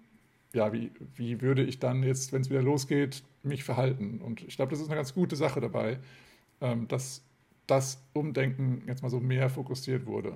[0.54, 4.20] ja, wie, wie würde ich dann jetzt, wenn es wieder losgeht, mich verhalten?
[4.20, 6.00] Und ich glaube, das ist eine ganz gute Sache dabei,
[6.62, 7.25] ähm, dass
[7.68, 10.36] das Umdenken jetzt mal so mehr fokussiert wurde.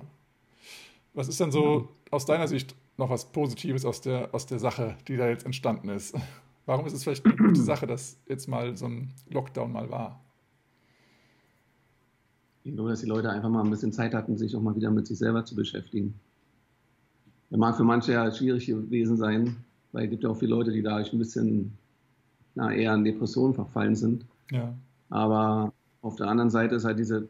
[1.14, 4.96] Was ist denn so aus deiner Sicht noch was Positives aus der, aus der Sache,
[5.08, 6.14] die da jetzt entstanden ist?
[6.66, 10.20] Warum ist es vielleicht eine gute Sache, dass jetzt mal so ein Lockdown mal war?
[12.62, 14.90] Ich glaube, dass die Leute einfach mal ein bisschen Zeit hatten, sich auch mal wieder
[14.90, 16.14] mit sich selber zu beschäftigen.
[17.48, 19.56] Das mag für manche ja schwierig gewesen sein,
[19.92, 21.72] weil es gibt ja auch viele Leute, die dadurch ein bisschen
[22.54, 24.24] na, eher an Depressionen verfallen sind.
[24.50, 24.74] Ja.
[25.08, 27.28] Aber auf der anderen Seite ist halt diese,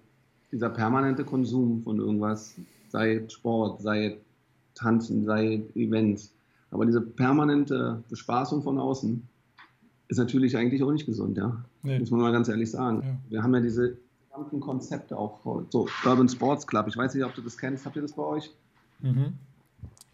[0.53, 2.55] dieser permanente Konsum von irgendwas,
[2.89, 4.19] sei Sport, sei
[4.75, 6.33] Tanzen, sei Events.
[6.71, 9.23] Aber diese permanente Bespaßung von außen
[10.09, 11.65] ist natürlich eigentlich auch nicht gesund, ja.
[11.83, 11.99] Nee.
[11.99, 13.03] Muss man mal ganz ehrlich sagen.
[13.03, 13.17] Ja.
[13.29, 13.97] Wir haben ja diese
[14.29, 16.87] gesamten Konzepte auch, so Urban Sports Club.
[16.89, 17.87] Ich weiß nicht, ob du das kennst.
[17.87, 18.51] Habt ihr das bei euch?
[19.01, 19.35] Mhm.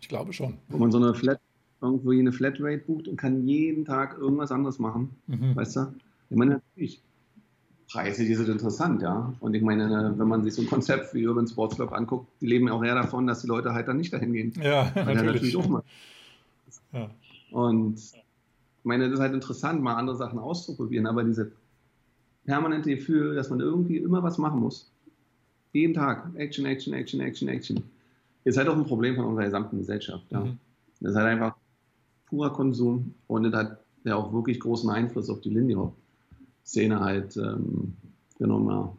[0.00, 0.54] Ich glaube schon.
[0.68, 1.40] Wo man so eine Flat,
[1.80, 5.10] irgendwo eine Flatrate bucht und kann jeden Tag irgendwas anderes machen.
[5.26, 5.56] Mhm.
[5.56, 5.94] Weißt du?
[6.30, 7.02] Ich meine, natürlich,
[7.90, 9.33] Preise, die sind interessant, ja.
[9.40, 12.46] Und ich meine, wenn man sich so ein Konzept wie Urban Sports Club anguckt, die
[12.46, 14.53] leben auch eher davon, dass die Leute halt dann nicht dahin gehen.
[14.61, 15.25] Ja, natürlich.
[15.25, 15.83] natürlich auch mal.
[16.92, 17.11] Ja.
[17.53, 21.53] Und ich meine, das ist halt interessant, mal andere Sachen auszuprobieren, aber diese
[22.44, 24.90] permanente Gefühl, dass man irgendwie immer was machen muss.
[25.72, 26.31] Jeden Tag.
[26.37, 27.83] Action, Action, Action, Action, Action.
[28.44, 30.25] Ist halt auch ein Problem von unserer gesamten Gesellschaft.
[30.31, 30.40] Ja.
[30.40, 30.59] Mhm.
[31.01, 31.55] Das ist halt einfach
[32.27, 35.51] purer Konsum und das hat ja auch wirklich großen Einfluss auf die
[36.66, 37.96] Linie-Szene halt ähm,
[38.38, 38.96] genommen, ja.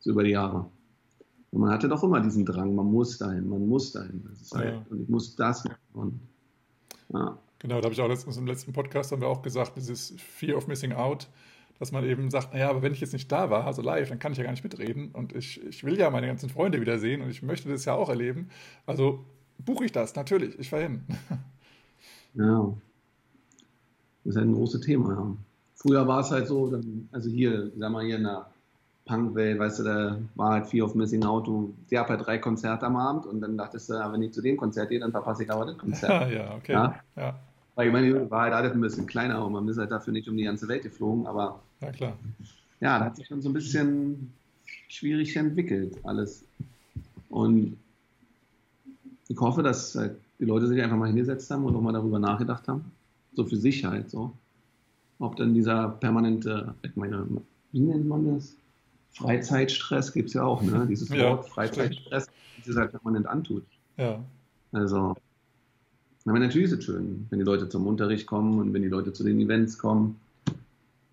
[0.00, 0.66] so über die Jahre.
[1.50, 4.24] Und man hatte doch immer diesen Drang, man muss dahin, man muss dahin.
[4.54, 4.86] Halt, ja.
[4.88, 5.78] Und ich muss das machen.
[5.92, 6.20] Und,
[7.12, 7.38] ja.
[7.58, 10.56] Genau, da habe ich auch letztens im letzten Podcast haben wir auch gesagt, dieses Fear
[10.56, 11.28] of Missing Out,
[11.78, 14.18] dass man eben sagt, naja, aber wenn ich jetzt nicht da war, also live, dann
[14.18, 17.20] kann ich ja gar nicht mitreden und ich, ich will ja meine ganzen Freunde wiedersehen
[17.22, 18.48] und ich möchte das ja auch erleben.
[18.86, 19.24] Also
[19.58, 21.02] buche ich das, natürlich, ich fahre hin.
[22.34, 22.74] Ja,
[24.24, 25.36] das ist ein großes Thema, ja.
[25.82, 28.46] Früher war es halt so, also hier, sag mal, hier in der
[29.04, 32.86] Punkwelt, weißt du, da war halt Fear of Missing Out, du gab halt drei Konzerte
[32.86, 35.50] am Abend und dann dachtest du, wenn ich zu dem Konzert gehe, dann verpasse ich
[35.50, 36.10] aber das Konzert.
[36.10, 36.72] Ja, ja, okay.
[36.72, 37.00] Ja?
[37.16, 37.34] ja.
[37.74, 40.28] Weil ich meine, war halt alles ein bisschen kleiner und man ist halt dafür nicht
[40.28, 42.16] um die ganze Welt geflogen, aber ja, klar.
[42.78, 44.32] Ja, da hat sich schon so ein bisschen
[44.88, 46.44] schwierig entwickelt, alles.
[47.28, 47.76] Und
[49.26, 52.20] ich hoffe, dass halt die Leute sich einfach mal hingesetzt haben und auch mal darüber
[52.20, 52.84] nachgedacht haben.
[53.34, 54.32] So für Sicherheit, so.
[55.22, 57.24] Ob dann dieser permanente, ich meine,
[57.70, 58.56] wie nennt man das?
[59.12, 60.84] Freizeitstress gibt es ja auch, ne?
[60.90, 62.26] Dieses Wort ja, Freizeitstress,
[62.66, 63.62] das halt permanent antut.
[63.96, 64.18] Ja.
[64.72, 65.14] Also,
[66.26, 69.12] aber natürlich ist es schön, wenn die Leute zum Unterricht kommen und wenn die Leute
[69.12, 70.18] zu den Events kommen.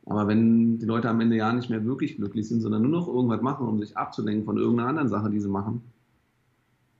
[0.07, 3.07] Aber wenn die Leute am Ende ja nicht mehr wirklich glücklich sind, sondern nur noch
[3.07, 5.83] irgendwas machen, um sich abzulenken von irgendeiner anderen Sache, die sie machen,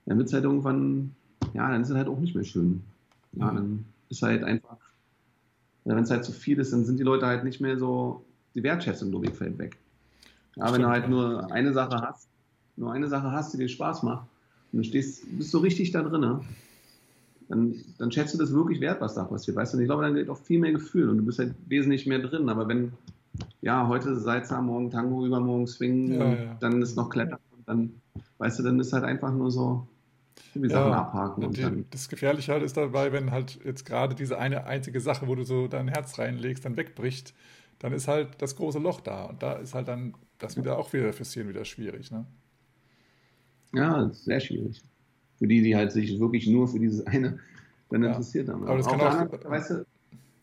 [0.06, 1.10] dann wird es halt irgendwann,
[1.54, 2.82] ja, dann ist es halt auch nicht mehr schön.
[3.32, 4.76] Ja, dann ist halt einfach,
[5.84, 8.62] wenn es halt zu viel ist, dann sind die Leute halt nicht mehr so, die
[8.62, 9.76] Wertschätzung, Logik fällt weg.
[10.56, 12.28] Ja, wenn du halt nur eine Sache hast,
[12.76, 14.26] nur eine Sache hast, die dir Spaß macht,
[14.72, 16.40] und du stehst, bist so richtig da drin,
[17.48, 19.56] dann, dann schätzt du das wirklich wert, was da passiert.
[19.56, 21.54] Weißt du, und ich glaube, dann geht auch viel mehr Gefühl und du bist halt
[21.66, 22.48] wesentlich mehr drin.
[22.48, 22.92] Aber wenn,
[23.60, 26.56] ja, heute Salsa, morgen Tango, übermorgen Swing, ja, ja.
[26.60, 27.90] dann ist noch Klettern und dann,
[28.38, 29.86] weißt du, dann ist halt einfach nur so,
[30.54, 31.44] die Sachen ja, abhaken.
[31.44, 35.28] Und, die, das Gefährliche halt ist dabei, wenn halt jetzt gerade diese eine einzige Sache,
[35.28, 37.34] wo du so dein Herz reinlegst, dann wegbricht,
[37.78, 39.24] dann ist halt das große Loch da.
[39.24, 42.10] Und da ist halt dann das wieder auch wieder fürs Hirn wieder schwierig.
[42.10, 42.26] Ne?
[43.72, 44.82] Ja, sehr schwierig
[45.40, 47.38] für die, die halt sich wirklich nur für dieses eine
[47.88, 48.10] dann ja.
[48.10, 48.62] interessiert haben.
[48.64, 49.84] Aber das kann auch, andere, weißt du, ja.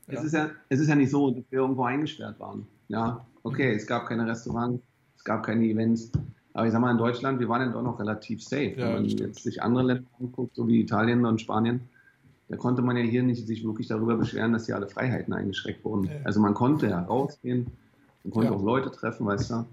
[0.07, 2.65] Es, ist ja, es ist ja nicht so, dass wir irgendwo eingesperrt waren.
[2.87, 4.81] Ja, okay, es gab keine Restaurants,
[5.15, 6.11] es gab keine Events.
[6.57, 8.73] Aber ich sag mal, in Deutschland, wir waren ja doch noch relativ safe.
[8.75, 11.81] Ja, Wenn man jetzt sich andere Länder anguckt, so wie Italien und Spanien,
[12.49, 15.85] da konnte man ja hier nicht sich wirklich darüber beschweren, dass hier alle Freiheiten eingeschränkt
[15.85, 16.05] wurden.
[16.05, 16.13] Ja.
[16.23, 17.67] Also man konnte ja rausgehen,
[18.23, 19.65] man konnte auch Leute treffen, weißt du.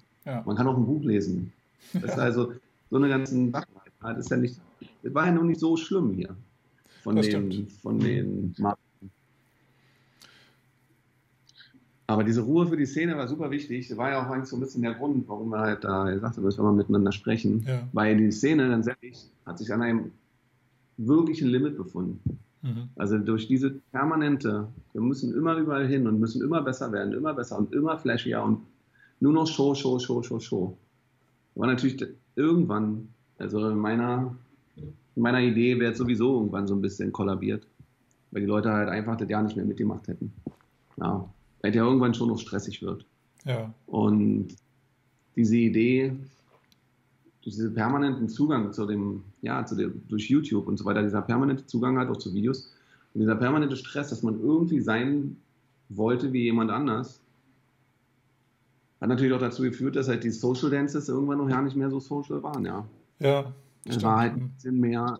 [0.44, 1.52] Man kann auch ein Buch lesen.
[1.94, 2.52] Das ist also
[2.90, 3.66] so eine ganzen Sachen.
[4.02, 4.60] Das ist ja nicht
[5.04, 6.34] es war ja noch nicht so schlimm hier
[7.02, 7.72] von das den, stimmt.
[7.72, 8.80] von den Marken.
[12.06, 13.88] Aber diese Ruhe für die Szene war super wichtig.
[13.88, 16.36] Das war ja auch eigentlich so ein bisschen der Grund, warum wir halt da gesagt
[16.36, 17.64] haben, dass wir mal miteinander sprechen.
[17.66, 17.88] Ja.
[17.92, 20.12] Weil die Szene dann selbst hat sich an einem
[20.98, 22.20] wirklichen Limit befunden.
[22.62, 22.88] Mhm.
[22.96, 27.32] Also durch diese permanente, wir müssen immer überall hin und müssen immer besser werden, immer
[27.32, 28.60] besser und immer flashier und
[29.20, 30.76] nur noch Show, Show, Show, Show, Show.
[31.56, 32.04] Aber natürlich
[32.36, 34.34] irgendwann, also in meiner,
[34.76, 37.66] in meiner Idee wäre es sowieso irgendwann so ein bisschen kollabiert,
[38.30, 40.32] weil die Leute halt einfach das Jahr nicht mehr mitgemacht hätten.
[40.96, 41.28] Ja,
[41.64, 43.06] weil ja irgendwann schon noch stressig wird.
[43.46, 43.72] Ja.
[43.86, 44.48] Und
[45.34, 46.14] diese Idee,
[47.42, 51.64] diesen permanenten Zugang zu dem, ja, zu dem, durch YouTube und so weiter, dieser permanente
[51.64, 52.70] Zugang halt auch zu Videos
[53.14, 55.38] und dieser permanente Stress, dass man irgendwie sein
[55.88, 57.22] wollte wie jemand anders,
[59.00, 61.88] hat natürlich auch dazu geführt, dass halt die Social Dances irgendwann noch ja nicht mehr
[61.88, 62.86] so social waren, ja.
[63.20, 63.54] Ja.
[63.86, 65.18] Es war halt ein bisschen mehr,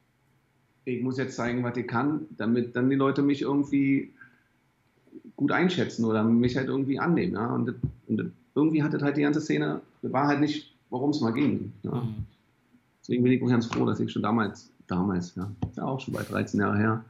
[0.85, 4.13] ich muss jetzt zeigen, was ich kann, damit dann die Leute mich irgendwie
[5.37, 7.53] gut einschätzen oder mich halt irgendwie annehmen, ja.
[7.53, 7.75] Und,
[8.09, 11.73] und irgendwie hat das halt die ganze Szene, war halt nicht worum es mal ging.
[11.83, 11.97] Ja.
[11.97, 12.15] Mhm.
[13.01, 16.23] Deswegen bin ich ganz froh, dass ich schon damals, damals, ja, ja auch schon bei
[16.23, 17.05] 13 Jahre her,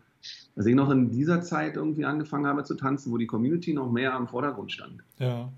[0.56, 3.92] dass ich noch in dieser Zeit irgendwie angefangen habe zu tanzen, wo die Community noch
[3.92, 5.02] mehr am Vordergrund stand.
[5.18, 5.50] Ja.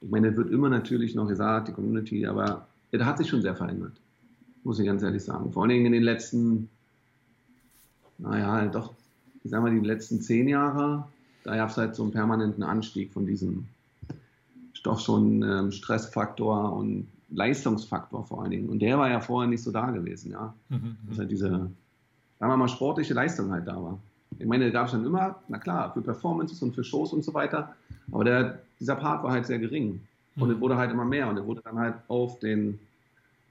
[0.00, 3.42] Ich meine, es wird immer natürlich noch gesagt, die Community, aber es hat sich schon
[3.42, 3.92] sehr verändert.
[4.64, 5.52] Muss ich ganz ehrlich sagen.
[5.52, 6.68] Vor allen Dingen in den letzten,
[8.18, 8.92] naja, doch,
[9.44, 11.06] ich sag mal, die letzten zehn Jahre,
[11.44, 13.66] da gab es halt so einen permanenten Anstieg von diesem
[14.84, 18.68] doch schon ähm, Stressfaktor und Leistungsfaktor vor allen Dingen.
[18.68, 20.54] Und der war ja vorher nicht so da gewesen, ja.
[20.68, 20.96] Mhm, mhm.
[21.08, 21.72] Dass halt diese, sagen
[22.38, 23.98] wir mal, sportliche Leistung halt da war.
[24.38, 27.24] Ich meine, da gab es dann immer, na klar, für Performances und für Shows und
[27.24, 27.74] so weiter,
[28.12, 30.00] aber der, dieser Part war halt sehr gering.
[30.36, 30.54] Und mhm.
[30.54, 32.78] es wurde halt immer mehr und es wurde dann halt auf den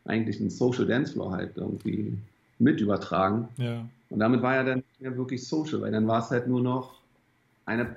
[0.06, 2.16] eigentlichen Social Dance Floor halt irgendwie
[2.60, 3.48] mit übertragen.
[3.58, 3.86] Ja.
[4.10, 6.62] Und damit war ja dann nicht mehr wirklich social, weil dann war es halt nur
[6.62, 7.00] noch
[7.66, 7.96] eine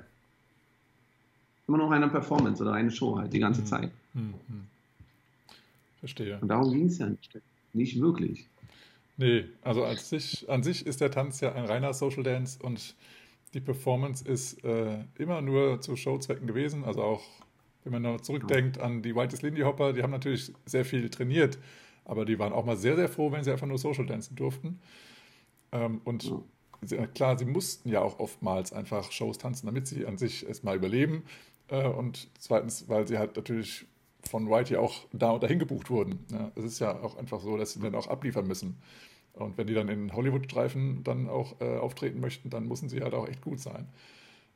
[1.67, 3.65] immer noch eine Performance oder eine Show halt die ganze mhm.
[3.65, 3.91] Zeit.
[4.13, 4.33] Mhm.
[5.99, 6.39] Verstehe.
[6.39, 7.37] Und darum ging es ja nicht,
[7.73, 8.47] nicht wirklich.
[9.17, 12.95] Nee, also als sich, an sich ist der Tanz ja ein reiner Social Dance und
[13.53, 16.83] die Performance ist äh, immer nur zu Showzwecken gewesen.
[16.83, 17.23] Also auch,
[17.83, 21.57] wenn man noch zurückdenkt an die Whitest Lindy Hopper, die haben natürlich sehr viel trainiert,
[22.05, 24.79] aber die waren auch mal sehr, sehr froh, wenn sie einfach nur Social Dancen durften.
[25.71, 26.39] Ähm, und ja
[27.13, 31.23] klar, sie mussten ja auch oftmals einfach Shows tanzen, damit sie an sich erstmal überleben.
[31.69, 33.85] Äh, und zweitens, weil sie halt natürlich
[34.23, 36.19] von Whitey auch da und dahin gebucht wurden.
[36.55, 38.77] Es ist ja auch einfach so, dass sie dann auch abliefern müssen.
[39.33, 43.13] Und wenn die dann in Hollywood-Streifen dann auch äh, auftreten möchten, dann müssen sie halt
[43.13, 43.87] auch echt gut sein.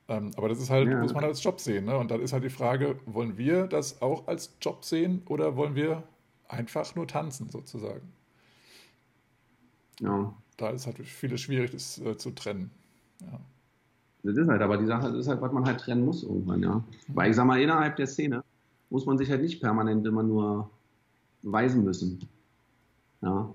[0.08, 1.00] Ähm, aber das ist halt, ja.
[1.00, 1.86] muss man als Job sehen.
[1.86, 1.98] Ne?
[1.98, 5.76] Und dann ist halt die Frage, wollen wir das auch als Job sehen oder wollen
[5.76, 6.04] wir
[6.48, 8.12] einfach nur tanzen sozusagen?
[10.00, 10.34] Ja.
[10.62, 12.70] Da ist halt vieles schwierig, das äh, zu trennen.
[13.20, 13.40] Ja.
[14.22, 16.84] Das ist halt, aber die Sache ist halt, was man halt trennen muss irgendwann, ja.
[17.08, 18.44] Weil ich sag mal, innerhalb der Szene
[18.92, 20.70] muss man sich halt nicht permanent immer nur
[21.42, 22.20] beweisen müssen.
[23.24, 23.52] Ja.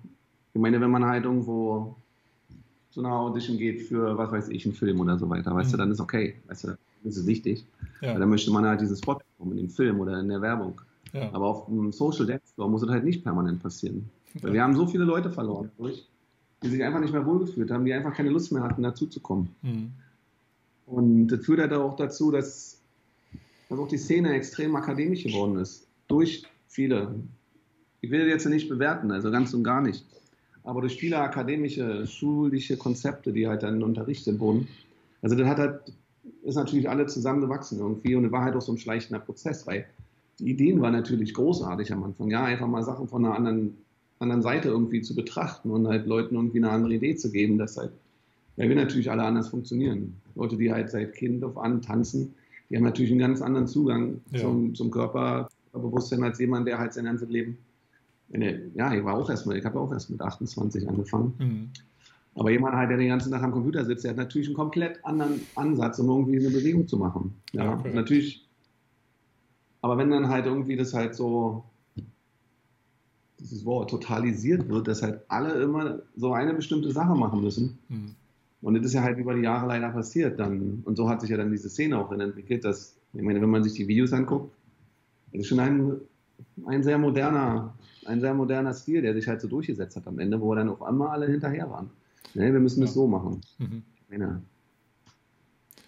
[0.53, 1.95] Ich meine, wenn man halt irgendwo
[2.90, 5.73] zu einer Audition geht für, was weiß ich, einen Film oder so weiter, weißt mhm.
[5.73, 6.69] du, dann ist okay, weißt du,
[7.05, 7.64] das ist wichtig.
[8.01, 8.14] Ja.
[8.14, 10.81] Weil dann möchte man halt dieses Spot bekommen in dem Film oder in der Werbung.
[11.12, 11.33] Ja.
[11.33, 14.11] Aber auf dem Social Dance Floor muss es halt nicht permanent passieren.
[14.42, 15.71] Weil wir haben so viele Leute verloren,
[16.62, 19.49] die sich einfach nicht mehr wohlgefühlt haben, die einfach keine Lust mehr hatten, dazuzukommen.
[19.62, 19.90] Mhm.
[20.87, 22.81] Und das führt halt auch dazu, dass,
[23.69, 25.87] dass auch die Szene extrem akademisch geworden ist.
[26.09, 27.14] Durch viele.
[28.01, 30.05] Ich will jetzt nicht bewerten, also ganz und gar nicht.
[30.62, 34.69] Aber durch viele akademische, schulische Konzepte, die halt dann unterrichtet wurden.
[35.23, 35.81] Also das hat halt,
[36.42, 39.87] ist natürlich alle zusammengewachsen irgendwie und war halt auch so ein schleichender Prozess, weil
[40.38, 42.31] die Ideen waren natürlich großartig am Anfang.
[42.31, 43.79] Ja, einfach mal Sachen von einer anderen,
[44.18, 47.76] anderen Seite irgendwie zu betrachten und halt Leuten irgendwie eine andere Idee zu geben, dass
[47.76, 47.92] halt
[48.57, 50.14] weil wir natürlich alle anders funktionieren.
[50.35, 52.35] Leute, die halt seit Kind auf an tanzen,
[52.68, 54.40] die haben natürlich einen ganz anderen Zugang ja.
[54.40, 57.59] zum, zum Körperbewusstsein als jemand, der halt sein ganzes Leben.
[58.74, 61.35] Ja, ich war auch erst mal, ich habe auch erst mit 28 angefangen.
[61.38, 61.70] Mhm.
[62.35, 65.02] Aber jemand halt, der den ganzen Tag am Computer sitzt, der hat natürlich einen komplett
[65.05, 67.35] anderen Ansatz, um irgendwie eine Bewegung zu machen.
[67.52, 67.92] Ja, okay.
[67.94, 68.46] natürlich.
[69.81, 71.62] Aber wenn dann halt irgendwie das halt so,
[73.38, 78.14] dieses Wort totalisiert wird, dass halt alle immer so eine bestimmte Sache machen müssen, mhm.
[78.66, 80.83] Und das ist ja halt über die Jahre leider passiert dann.
[80.85, 83.62] Und so hat sich ja dann diese Szene auch entwickelt, dass, ich meine, wenn man
[83.62, 84.53] sich die Videos anguckt,
[85.33, 86.01] das ist schon ein,
[86.66, 87.75] ein sehr moderner,
[88.07, 90.83] ein sehr moderner Stil, der sich halt so durchgesetzt hat am Ende, wo dann auf
[90.83, 91.90] einmal alle hinterher waren.
[92.35, 92.94] Ne, wir müssen es ja.
[92.94, 93.40] so machen.
[93.59, 93.83] Mhm.
[93.94, 94.42] Ich meine,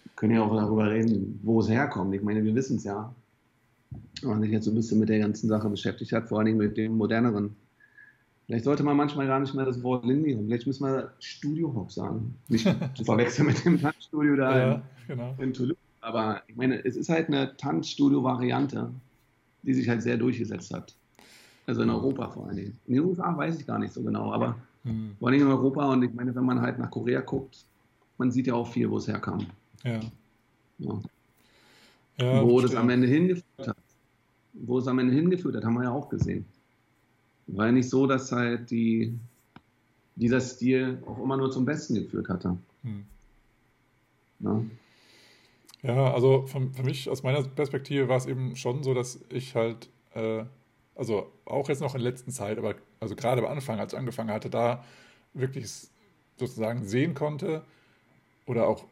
[0.03, 2.13] wir können ja auch darüber reden, wo es herkommt.
[2.13, 3.13] Ich meine, wir wissen es ja.
[4.21, 6.47] Wenn man sich jetzt so ein bisschen mit der ganzen Sache beschäftigt hat, vor allen
[6.47, 7.55] Dingen mit dem moderneren
[8.49, 10.47] Vielleicht sollte man manchmal gar nicht mehr das Wort Lindy haben.
[10.47, 12.33] Vielleicht müssen wir Studio Hop sagen.
[12.47, 15.35] Nicht zu verwechseln mit dem Tanzstudio da ja, in, genau.
[15.37, 15.77] in Toulouse.
[16.01, 18.89] Aber ich meine, es ist halt eine Tanzstudio-Variante,
[19.61, 20.95] die sich halt sehr durchgesetzt hat.
[21.67, 22.79] Also in Europa vor allen Dingen.
[22.87, 25.11] In den USA weiß ich gar nicht so genau, aber mhm.
[25.19, 27.65] vor allem in Europa und ich meine, wenn man halt nach Korea guckt,
[28.17, 29.45] man sieht ja auch viel, wo es herkam.
[29.83, 29.99] Ja.
[30.79, 30.99] Ja.
[32.19, 33.77] Ja, wo das am Ende hingeführt hat.
[34.53, 36.45] Wo es am Ende hingeführt hat, haben wir ja auch gesehen.
[37.47, 39.17] War ja nicht so, dass halt die,
[40.15, 42.57] dieser Stil auch immer nur zum Besten geführt hatte.
[42.83, 43.05] Hm.
[44.41, 44.61] Ja,
[45.81, 49.55] Ja, also für, für mich aus meiner Perspektive war es eben schon so, dass ich
[49.55, 50.43] halt, äh,
[50.95, 53.99] also auch jetzt noch in der letzten Zeit, aber also gerade am Anfang, als ich
[53.99, 54.83] angefangen hatte, da
[55.33, 55.71] wirklich
[56.37, 57.63] sozusagen sehen konnte
[58.45, 58.85] oder auch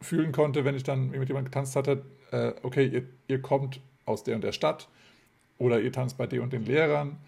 [0.00, 4.24] fühlen konnte, wenn ich dann mit jemandem getanzt hatte, äh, okay, ihr, ihr kommt aus
[4.24, 4.88] der und der Stadt
[5.58, 7.18] oder ihr tanzt bei den und den Lehrern.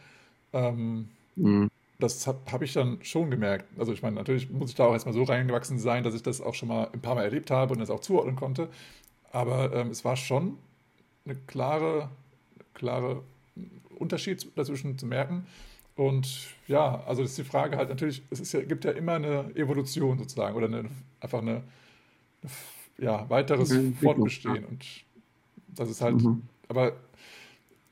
[0.53, 1.71] Ähm, Mhm.
[1.99, 3.67] das habe hab ich dann schon gemerkt.
[3.79, 6.41] Also ich meine, natürlich muss ich da auch erstmal so reingewachsen sein, dass ich das
[6.41, 8.69] auch schon mal ein paar Mal erlebt habe und das auch zuordnen konnte.
[9.33, 10.59] Aber ähm, es war schon
[11.25, 12.11] eine klare,
[12.75, 13.23] klare
[13.99, 15.47] Unterschied dazwischen zu merken.
[15.97, 19.55] Und ja, also das ist die Frage halt natürlich, es ja, gibt ja immer eine
[19.55, 20.89] Evolution sozusagen oder eine,
[21.21, 21.63] einfach eine,
[22.43, 22.53] eine
[23.01, 24.65] ja, weiteres Fortbestehen.
[24.65, 24.85] Und
[25.69, 26.43] das ist halt, Mhm.
[26.69, 26.93] aber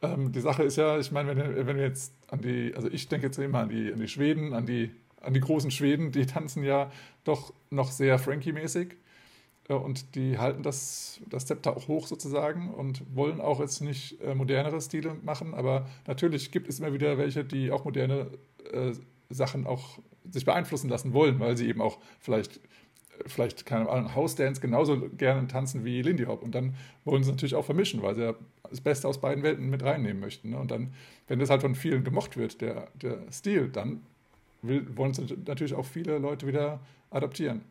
[0.03, 3.09] ähm, die Sache ist ja, ich meine, wenn, wenn wir jetzt an die, also ich
[3.09, 4.91] denke jetzt immer an die, an die Schweden, an die,
[5.21, 6.91] an die großen Schweden, die tanzen ja
[7.25, 8.95] doch noch sehr Frankie-mäßig
[9.69, 14.21] äh, und die halten das, das Zepter auch hoch sozusagen und wollen auch jetzt nicht
[14.21, 18.29] äh, modernere Stile machen, aber natürlich gibt es immer wieder welche, die auch moderne
[18.73, 18.93] äh,
[19.31, 19.99] Sachen auch
[20.31, 22.61] sich beeinflussen lassen wollen, weil sie eben auch vielleicht
[23.27, 26.43] vielleicht keine Ahnung, House-Dance genauso gerne tanzen wie Lindy Hop.
[26.43, 28.35] Und dann wollen sie natürlich auch vermischen, weil sie ja
[28.71, 30.51] das Beste aus beiden Welten mit reinnehmen möchten.
[30.51, 30.59] Ne?
[30.59, 30.93] Und dann,
[31.29, 34.03] wenn das halt von vielen gemocht wird, der, der Stil, dann
[34.63, 37.63] will, wollen es natürlich auch viele Leute wieder adaptieren.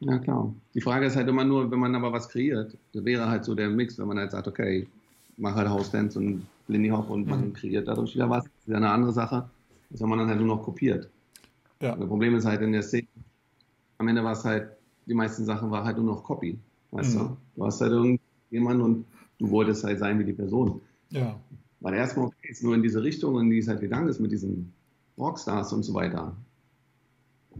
[0.00, 0.54] Ja, klar.
[0.74, 3.54] Die Frage ist halt immer nur, wenn man aber was kreiert, das wäre halt so
[3.54, 4.80] der Mix, wenn man halt sagt, okay,
[5.30, 7.52] ich mache halt House-Dance und Lindy Hop und man Mhm.
[7.52, 8.44] kreiert dadurch wieder was.
[8.44, 9.48] Das ist ja eine andere Sache,
[9.90, 11.08] als wenn man dann halt nur noch kopiert.
[11.80, 13.08] Ja, Das Problem ist halt in der Szene,
[14.02, 14.72] am Ende war es halt,
[15.06, 16.58] die meisten Sachen war halt nur noch Copy.
[16.90, 17.20] Weißt Mhm.
[17.20, 17.36] du?
[17.56, 19.06] Du hast halt irgendjemanden und
[19.38, 20.80] du wolltest halt sein wie die Person.
[21.10, 21.38] ja,
[21.80, 24.32] Weil erstmal okay, ist nur in diese Richtung, in die es halt gegangen ist mit
[24.32, 24.72] diesen
[25.18, 26.36] Rockstars und so weiter.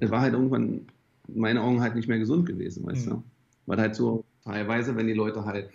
[0.00, 0.87] Es war halt irgendwann
[1.28, 3.11] in meinen Augen halt nicht mehr gesund gewesen, weißt Mhm.
[3.11, 3.22] du?
[3.66, 5.70] Weil halt so teilweise, wenn die Leute halt,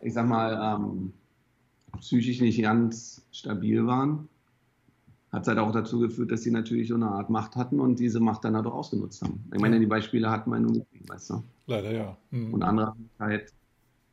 [0.00, 1.12] ich sag mal, ähm,
[2.00, 4.28] psychisch nicht ganz stabil waren,
[5.32, 7.98] hat es halt auch dazu geführt, dass sie natürlich so eine Art Macht hatten und
[7.98, 9.42] diese Macht dann halt auch ausgenutzt haben.
[9.52, 11.42] Ich meine, die Beispiele hatten wir nur gesehen, weißt du?
[11.66, 12.16] leider ja.
[12.30, 12.54] Mhm.
[12.54, 13.52] Und andere haben halt,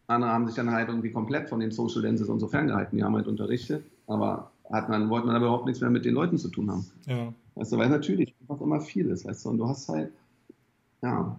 [0.07, 2.97] andere haben sich dann halt irgendwie komplett von den Social Dances und so ferngehalten.
[2.97, 6.13] Die haben halt unterrichtet, aber hat man, wollten dann aber überhaupt nichts mehr mit den
[6.13, 6.85] Leuten zu tun haben.
[7.05, 10.11] Ja, Weißt du, weil natürlich einfach immer viel ist, weißt du, und du hast halt,
[11.01, 11.37] ja.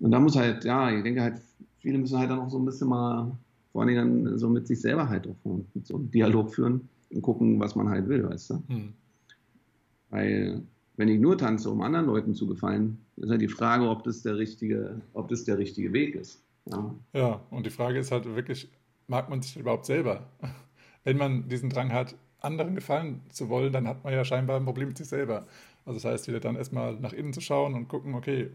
[0.00, 1.40] Und da muss halt, ja, ich denke halt,
[1.78, 3.30] viele müssen halt dann auch so ein bisschen mal,
[3.72, 6.88] vor allen Dingen dann so mit sich selber halt auch mit so einem Dialog führen
[7.10, 8.54] und gucken, was man halt will, weißt du.
[8.68, 8.92] mhm.
[10.10, 10.62] Weil,
[10.96, 14.22] wenn ich nur tanze, um anderen Leuten zu gefallen, ist halt die Frage, ob das
[14.22, 16.42] der richtige, ob das der richtige Weg ist.
[16.70, 18.68] Ja, ja, und die Frage ist halt wirklich,
[19.06, 20.26] mag man sich überhaupt selber?
[21.04, 24.64] Wenn man diesen Drang hat, anderen gefallen zu wollen, dann hat man ja scheinbar ein
[24.64, 25.46] Problem mit sich selber.
[25.84, 28.50] Also das heißt, wieder dann erstmal nach innen zu schauen und gucken, okay,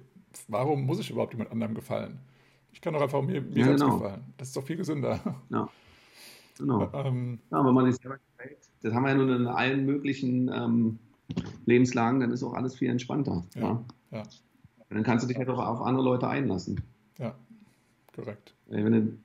[0.47, 2.19] warum muss ich überhaupt jemand anderem gefallen?
[2.75, 3.97] Ich kann doch einfach mir, mir Ja, selbst genau.
[3.99, 4.21] gefallen.
[4.37, 5.19] Das ist doch viel gesünder.
[5.49, 5.67] ja.
[6.59, 6.89] Genau.
[6.93, 10.51] ähm, Ja, wenn man sich selber gefällt, das haben wir ja nun in allen möglichen
[10.53, 10.99] ähm,
[11.65, 13.43] Lebenslagen, dann ist auch alles viel entspannter.
[13.55, 14.23] Ja, Ja.
[14.89, 16.79] dann kannst du dich halt auch auf andere Leute einlassen.
[17.17, 17.33] ja,
[18.13, 18.53] korrekt.
[18.67, 19.17] Wenn, du-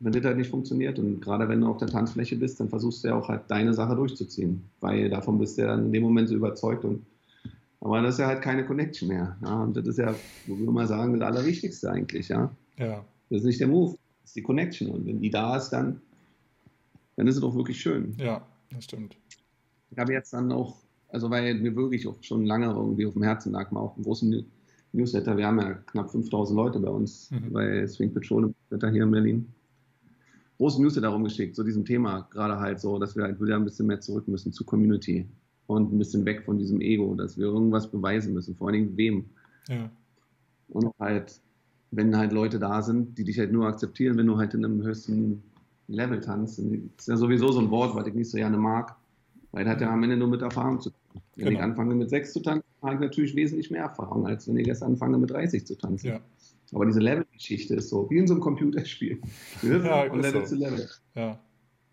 [0.00, 3.02] wenn das halt nicht funktioniert und gerade wenn du auf der Tanzfläche bist, dann versuchst
[3.04, 6.02] du ja auch halt deine Sache durchzuziehen, weil davon bist du ja dann in dem
[6.04, 7.04] Moment so überzeugt und
[7.80, 9.36] aber das ist ja halt keine Connection mehr.
[9.42, 9.62] Ja?
[9.62, 10.14] Und das ist ja,
[10.46, 12.50] wo wir immer sagen, das Allerwichtigste eigentlich, ja.
[12.78, 14.90] Ja, Das ist nicht der Move, das ist die Connection.
[14.90, 16.00] Und wenn die da ist, dann,
[17.16, 18.14] dann ist es doch wirklich schön.
[18.18, 19.16] ja, das stimmt.
[19.90, 20.76] Ich habe jetzt dann auch,
[21.08, 24.04] also weil mir wirklich auch schon lange irgendwie auf dem Herzen lag, mal auch einen
[24.04, 24.44] großen New-
[24.92, 25.36] Newsletter.
[25.36, 27.52] Wir haben ja knapp 5000 Leute bei uns Mhm.
[27.52, 29.52] bei Swing Patrol Newsletter hier in Berlin.
[30.58, 33.86] Großen Newsletter rumgeschickt zu diesem Thema, gerade halt so, dass wir halt wieder ein bisschen
[33.86, 35.26] mehr zurück müssen zur Community
[35.66, 38.96] und ein bisschen weg von diesem Ego, dass wir irgendwas beweisen müssen, vor allen Dingen
[38.96, 39.24] wem.
[39.68, 39.90] Ja,
[40.68, 41.40] Und halt,
[41.96, 44.82] wenn halt Leute da sind, die dich halt nur akzeptieren, wenn du halt in einem
[44.82, 45.42] höchsten
[45.88, 46.58] Level tanzt.
[46.58, 48.94] Das ist ja sowieso so ein Wort, was ich nicht so gerne mag,
[49.52, 51.00] weil das hat ja am Ende nur mit Erfahrung zu tun.
[51.36, 51.58] Wenn Genau.
[51.58, 54.68] ich anfange mit sechs zu tanzen, habe ich natürlich wesentlich mehr Erfahrung, als wenn ich
[54.68, 56.08] erst anfange mit 30 zu tanzen.
[56.08, 56.20] ja,
[56.72, 59.18] Aber diese Level-Geschichte ist so, wie in so einem Computerspiel.
[59.62, 60.54] Ja, und ist Level so.
[60.54, 60.88] zu Level.
[61.14, 61.38] ja.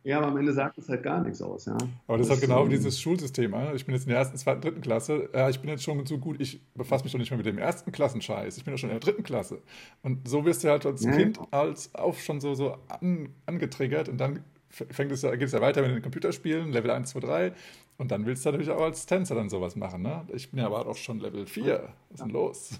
[0.04, 1.66] Ja, aber am Ende sagt es halt gar nichts aus.
[1.66, 1.78] Ja?
[2.08, 3.56] Aber das ist halt genau ähm, dieses Schulsystem.
[3.74, 5.30] Ich bin jetzt in der ersten, zweiten, dritten Klasse.
[5.34, 7.58] Ja, ich bin jetzt schon so gut, ich befasse mich doch nicht mehr mit dem
[7.58, 8.58] ersten Klassenscheiß.
[8.58, 9.62] Ich bin doch schon in der dritten Klasse.
[10.02, 14.10] Und so wirst du halt als Ja, Kind als auf schon so, so an, angetriggert
[14.10, 17.20] und dann fängt es ja, geht es ja weiter mit den Computerspielen, Level 1, 2,
[17.20, 17.54] 3.
[17.98, 20.26] Und dann willst du natürlich auch als Tänzer dann sowas machen, ne?
[20.34, 21.90] Ich bin ja aber auch schon Level 4.
[22.10, 22.80] Was ist denn los?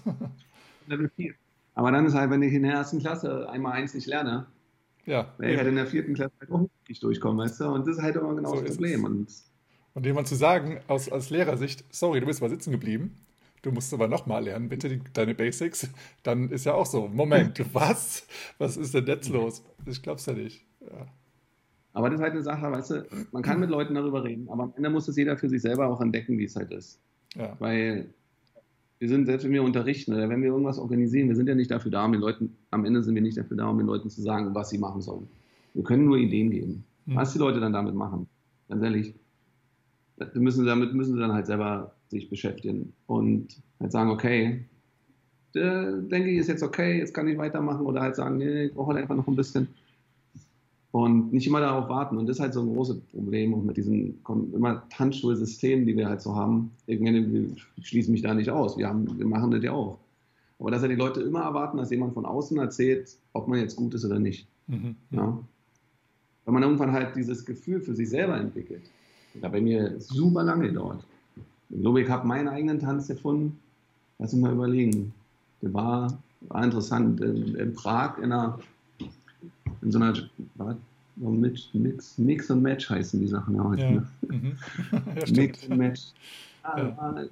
[0.88, 1.34] Level 4.
[1.74, 4.46] Aber dann ist halt, wenn ich in der ersten Klasse einmal eins nicht lerne,
[5.06, 7.64] ja, wäre ich halt in der vierten Klasse halt auch nicht durchkommen, weißt du?
[7.66, 9.04] Und das ist halt immer genau so das Problem.
[9.04, 9.28] Und,
[9.94, 13.14] und jemand zu sagen, aus, aus Lehrersicht, sorry, du bist mal sitzen geblieben,
[13.62, 15.88] du musst aber nochmal lernen, bitte die, deine Basics,
[16.22, 18.26] dann ist ja auch so, Moment, was?
[18.58, 19.62] Was ist denn jetzt los?
[19.86, 20.64] Ich glaub's ja nicht.
[20.80, 21.06] Ja.
[21.92, 24.64] Aber das ist halt eine Sache, weißt du, man kann mit Leuten darüber reden, aber
[24.64, 27.00] am Ende muss es jeder für sich selber auch entdecken, wie es halt ist.
[27.36, 27.56] Ja.
[27.60, 28.12] Weil
[29.04, 31.70] wir sind, selbst wenn wir unterrichten oder wenn wir irgendwas organisieren, wir sind ja nicht
[31.70, 34.08] dafür da, um den Leuten, am Ende sind wir nicht dafür da, um den Leuten
[34.08, 35.28] zu sagen, was sie machen sollen.
[35.74, 36.84] Wir können nur Ideen geben.
[37.04, 37.16] Mhm.
[37.16, 38.26] Was die Leute dann damit machen,
[38.70, 39.12] ganz ehrlich,
[40.32, 44.64] müssen, damit müssen sie dann halt selber sich beschäftigen und halt sagen, okay,
[45.54, 48.94] denke ich, ist jetzt okay, jetzt kann ich weitermachen oder halt sagen, nee, ich brauche
[48.94, 49.68] halt einfach noch ein bisschen
[50.94, 52.16] und nicht immer darauf warten.
[52.18, 54.20] Und das ist halt so ein großes Problem und mit diesen
[54.52, 56.70] immer Tanzschulsystemen, die wir halt so haben.
[56.86, 57.00] Ich
[57.82, 58.78] schließe mich da nicht aus.
[58.78, 59.98] Wir, haben, wir machen das ja auch.
[60.60, 63.74] Aber dass ja die Leute immer erwarten, dass jemand von außen erzählt, ob man jetzt
[63.74, 64.46] gut ist oder nicht.
[64.68, 64.94] Mhm.
[65.10, 65.36] Ja.
[66.44, 68.82] Weil man irgendwann halt dieses Gefühl für sich selber entwickelt.
[69.42, 71.04] Hat bei mir super lange gedauert.
[71.70, 73.58] Ich glaube, ich habe meinen eigenen Tanz gefunden.
[74.20, 75.12] Lass uns mal überlegen.
[75.60, 77.20] Der war, war interessant.
[77.20, 78.60] In, in Prag in einer
[79.84, 80.14] in so einer
[81.16, 83.82] Mix, Mix, Mix und Match heißen die Sachen ja heute.
[83.82, 83.90] Ja.
[83.90, 84.06] Ne?
[84.22, 84.56] Mhm.
[84.92, 86.00] ja, Mix und Match.
[86.62, 86.96] Ah, ja.
[86.96, 87.24] war,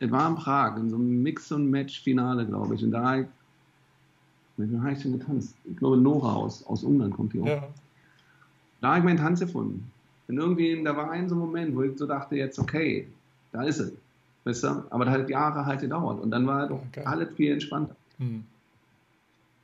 [0.00, 2.84] es war in Prag, in so einem Mix und Match-Finale, glaube ich.
[2.84, 3.24] Und da
[4.56, 5.56] mit wem habe ich denn getanzt?
[5.64, 7.46] Ich glaube, Nora aus, aus Ungarn kommt die auch.
[7.46, 7.68] Ja.
[8.80, 9.90] Da habe ich meinen Tanz gefunden.
[10.28, 13.08] Und irgendwie, da war ein so Moment, wo ich so dachte, jetzt, okay,
[13.52, 13.92] da ist es.
[14.44, 14.84] Weißt du?
[14.90, 16.20] Aber das hat Jahre halt gedauert.
[16.20, 17.02] Und dann war halt okay.
[17.04, 17.96] alles viel entspannter.
[18.18, 18.44] Mhm.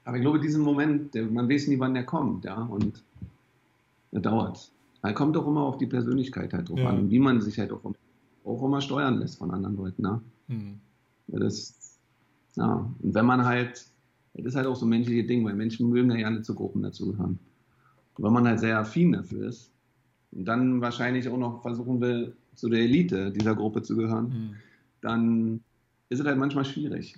[0.05, 3.03] Aber ich glaube, diesen Moment, der, man weiß nie, wann der kommt, ja, und
[4.13, 4.71] der dauert.
[5.03, 6.89] Er kommt doch immer auf die Persönlichkeit halt drauf ja.
[6.89, 7.81] an, wie man sich halt auch,
[8.45, 10.21] auch immer steuern lässt von anderen Leuten, ne?
[10.49, 10.81] Mhm.
[11.29, 11.99] Das,
[12.57, 13.87] ja, und wenn man halt,
[14.35, 16.83] das ist halt auch so ein menschliches Ding, weil Menschen mögen ja gerne zu Gruppen
[16.83, 17.39] dazugehören.
[18.17, 19.71] Und wenn man halt sehr affin dafür ist
[20.33, 24.57] und dann wahrscheinlich auch noch versuchen will, zu der Elite dieser Gruppe zu gehören, mhm.
[25.01, 25.61] dann
[26.09, 27.17] ist es halt manchmal schwierig.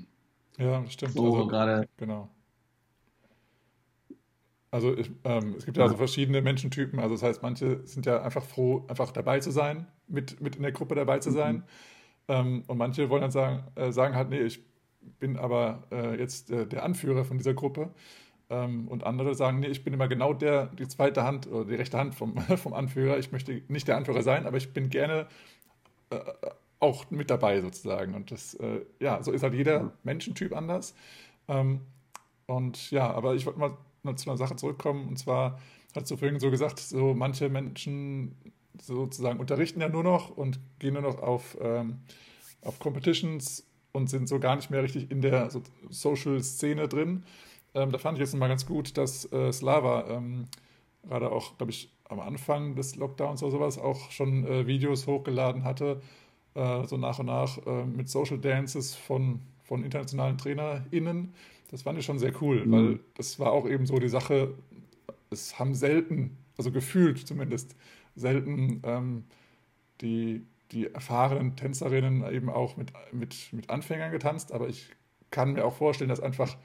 [0.58, 1.14] Ja, stimmt.
[1.14, 1.88] So also, gerade.
[1.96, 2.28] Genau.
[4.72, 5.84] Also ähm, es gibt ja, ja.
[5.84, 6.98] also verschiedene Menschentypen.
[6.98, 10.62] Also das heißt, manche sind ja einfach froh, einfach dabei zu sein, mit, mit in
[10.62, 11.56] der Gruppe dabei zu sein.
[11.56, 11.62] Mhm.
[12.28, 14.64] Ähm, und manche wollen dann sagen, äh, sagen halt, nee, ich
[15.18, 17.90] bin aber äh, jetzt äh, der Anführer von dieser Gruppe.
[18.48, 21.74] Ähm, und andere sagen, nee, ich bin immer genau der, die zweite Hand oder die
[21.74, 23.18] rechte Hand vom, vom Anführer.
[23.18, 25.26] Ich möchte nicht der Anführer sein, aber ich bin gerne
[26.08, 26.18] äh,
[26.80, 28.14] auch mit dabei sozusagen.
[28.14, 30.94] Und das, äh, ja, so ist halt jeder Menschentyp anders.
[31.46, 31.82] Ähm,
[32.46, 33.76] und ja, aber ich wollte mal
[34.16, 35.08] zu einer Sache zurückkommen.
[35.08, 35.58] Und zwar
[35.94, 38.34] hast du vorhin so gesagt, so manche Menschen
[38.80, 41.98] sozusagen unterrichten ja nur noch und gehen nur noch auf, ähm,
[42.62, 47.24] auf Competitions und sind so gar nicht mehr richtig in der so Social-Szene drin.
[47.74, 50.46] Ähm, da fand ich jetzt mal ganz gut, dass äh, Slava ähm,
[51.02, 55.64] gerade auch, glaube ich, am Anfang des Lockdowns oder sowas auch schon äh, Videos hochgeladen
[55.64, 56.00] hatte,
[56.54, 61.32] äh, so nach und nach äh, mit Social Dances von, von internationalen TrainerInnen.
[61.72, 62.72] Das fand ich schon sehr cool, mhm.
[62.72, 64.54] weil das war auch eben so die Sache,
[65.30, 67.74] es haben selten, also gefühlt zumindest,
[68.14, 69.24] selten ähm,
[70.02, 74.90] die, die erfahrenen Tänzerinnen eben auch mit, mit, mit Anfängern getanzt, aber ich
[75.30, 76.58] kann mir auch vorstellen, dass einfach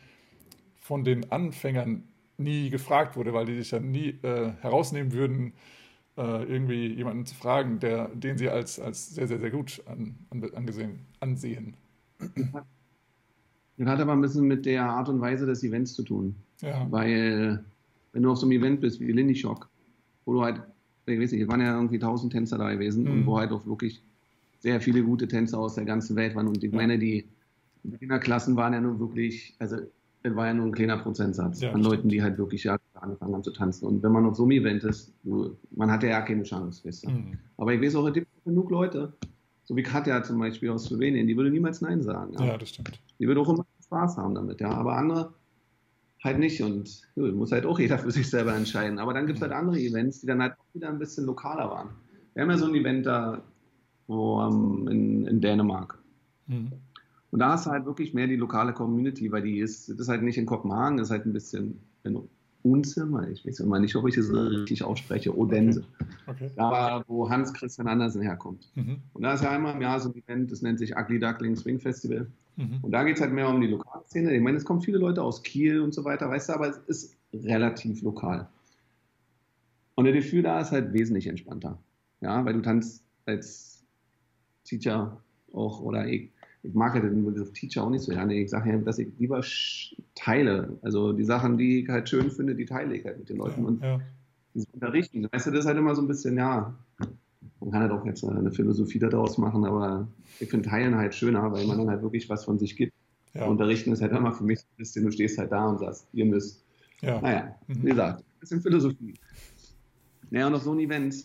[0.75, 2.03] von den Anfängern
[2.37, 5.53] nie gefragt wurde, weil die sich ja nie äh, herausnehmen würden,
[6.17, 10.17] äh, irgendwie jemanden zu fragen, der, den sie als, als sehr, sehr, sehr gut an,
[10.31, 11.77] an, angesehen, ansehen.
[13.78, 16.36] Das hat aber ein bisschen mit der Art und Weise des Events zu tun.
[16.61, 16.88] Ja.
[16.89, 17.63] Weil,
[18.11, 19.69] wenn du auf so einem Event bist wie Lindy Shock,
[20.25, 20.61] wo du halt,
[21.05, 23.11] ich weiß nicht, es waren ja irgendwie tausend Tänzer da gewesen mhm.
[23.11, 24.01] und wo halt auch wirklich
[24.59, 26.47] sehr viele gute Tänzer aus der ganzen Welt waren.
[26.47, 26.78] Und ich ja.
[26.78, 27.25] meine, die
[28.19, 29.78] Klassen waren ja nur wirklich, also
[30.23, 33.34] es war ja nur ein kleiner Prozentsatz ja, an Leuten, die halt wirklich ja angefangen
[33.34, 33.86] haben zu tanzen.
[33.86, 37.05] Und wenn man auf so einem Event ist, du, man hat ja keine Chance, weißt
[37.05, 37.11] du.
[37.11, 37.38] Mhm.
[37.57, 39.13] Aber ich weiß auch, es gibt genug Leute,
[39.63, 42.34] so wie Katja zum Beispiel aus Slowenien, die würde niemals Nein sagen.
[42.39, 42.99] Ja das stimmt.
[43.20, 44.72] Die würde auch immer Spaß haben damit, ja.
[44.72, 45.34] Aber andere
[46.24, 48.99] halt nicht und ja, muss halt auch jeder für sich selber entscheiden.
[48.99, 51.70] Aber dann gibt es halt andere Events, die dann halt auch wieder ein bisschen lokaler
[51.70, 51.89] waren.
[52.34, 53.41] Wir haben ja so ein Event da
[54.07, 55.99] wo, um, in, in, Dänemark.
[56.47, 56.72] Mhm.
[57.32, 60.07] Und da hast du halt wirklich mehr die lokale Community, weil die ist, das ist
[60.07, 62.18] halt nicht in Kopenhagen, das ist halt ein bisschen in
[62.63, 65.84] Unzimmer, ich weiß immer nicht, ob ich das richtig ausspreche, Odense.
[66.26, 66.45] Okay.
[66.45, 66.51] Okay.
[66.55, 68.70] Da, wo Hans Christian Andersen herkommt.
[68.76, 68.97] Mhm.
[69.13, 71.55] Und da ist ja einmal im Jahr so ein Event, das nennt sich Ugly Duckling
[71.55, 72.28] Swing Festival.
[72.57, 72.79] Mhm.
[72.81, 74.35] Und da geht es halt mehr um die Lokalszene.
[74.35, 76.77] Ich meine, es kommen viele Leute aus Kiel und so weiter, weißt du, aber es
[76.87, 78.49] ist relativ lokal.
[79.95, 81.79] Und der Gefühl da ist halt wesentlich entspannter.
[82.21, 83.85] Ja, weil du tanzt als
[84.63, 85.21] Teacher
[85.53, 86.31] auch, oder ich,
[86.63, 88.33] ich mag ja den Begriff Teacher auch nicht so gerne.
[88.35, 89.43] Ich sage ja, dass ich lieber
[90.15, 90.77] teile.
[90.81, 93.61] Also die Sachen, die ich halt schön finde, die teile ich halt mit den Leuten.
[93.61, 93.99] Ja, und ja.
[94.53, 96.75] dieses Unterrichten, weißt du, das ist halt immer so ein bisschen, ja,
[97.59, 100.07] man kann halt auch jetzt eine Philosophie daraus machen, aber
[100.39, 102.93] ich finde Teilen halt schöner, weil man dann halt wirklich was von sich gibt.
[103.33, 103.45] Ja.
[103.45, 106.25] Unterrichten ist halt immer für mich ein bisschen, du stehst halt da und sagst, ihr
[106.25, 106.63] müsst.
[107.01, 107.21] Ja.
[107.21, 107.83] Naja, mhm.
[107.83, 109.13] wie gesagt, ein bisschen Philosophie.
[110.29, 111.15] Naja, und auf so ein Event,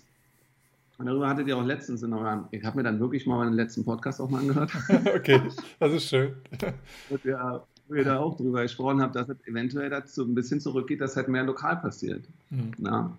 [0.98, 3.54] und darüber hattet ihr auch letztens in eurem, ich habe mir dann wirklich mal meinen
[3.54, 4.72] letzten Podcast auch mal angehört.
[5.16, 5.40] okay,
[5.80, 6.34] das ist schön.
[7.08, 10.60] Und ja, wo ihr da auch drüber gesprochen habt, dass es eventuell dazu ein bisschen
[10.60, 12.24] zurückgeht, dass halt mehr lokal passiert.
[12.50, 12.72] Mhm.
[12.78, 13.18] Na?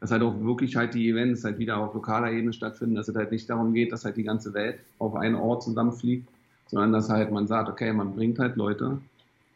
[0.00, 3.16] Dass halt auch wirklich halt die Events halt wieder auf lokaler Ebene stattfinden, dass es
[3.16, 6.28] halt nicht darum geht, dass halt die ganze Welt auf einen Ort zusammenfliegt,
[6.68, 8.98] sondern dass halt man sagt, okay, man bringt halt Leute,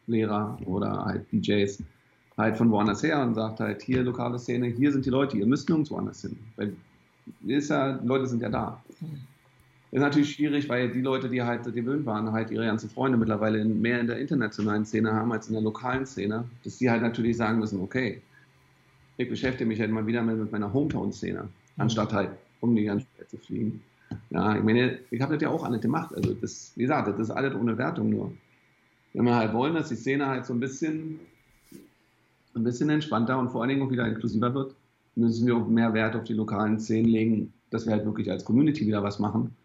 [0.07, 1.81] Lehrer oder halt DJs
[2.37, 5.45] halt von woanders her und sagt halt, hier lokale Szene, hier sind die Leute, ihr
[5.45, 6.37] müsst nirgendwo anders hin.
[6.55, 6.75] Weil
[7.45, 8.83] ist ja, Leute sind ja da.
[9.91, 13.63] Ist natürlich schwierig, weil die Leute, die halt gewöhnt waren, halt ihre ganzen Freunde mittlerweile
[13.63, 17.37] mehr in der internationalen Szene haben als in der lokalen Szene, dass die halt natürlich
[17.37, 18.21] sagen müssen, okay,
[19.17, 21.47] ich beschäftige mich halt mal wieder mit, meiner Hometown-Szene,
[21.77, 22.29] anstatt halt
[22.61, 23.81] um die ganze Zeit zu fliegen.
[24.29, 26.13] Ja, ich meine, ich habe das ja auch alles gemacht.
[26.15, 28.31] Also das, wie gesagt, das ist alles ohne Wertung nur.
[29.13, 31.19] Wenn wir halt wollen, dass die Szene halt so ein bisschen,
[32.55, 34.75] ein bisschen entspannter und vor allen Dingen auch wieder inklusiver wird,
[35.15, 38.45] müssen wir auch mehr Wert auf die lokalen Szenen legen, dass wir halt wirklich als
[38.45, 39.55] Community wieder was machen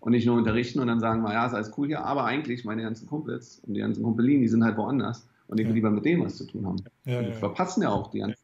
[0.00, 2.64] und nicht nur unterrichten und dann sagen wir, ja, ist alles cool hier, aber eigentlich
[2.64, 5.76] meine ganzen Kumpels und die ganzen Kumpelinen, die sind halt woanders und ich will ja.
[5.76, 6.76] lieber mit denen was zu tun haben.
[7.04, 8.41] Ja, ja, wir verpassen ja auch die ganzen,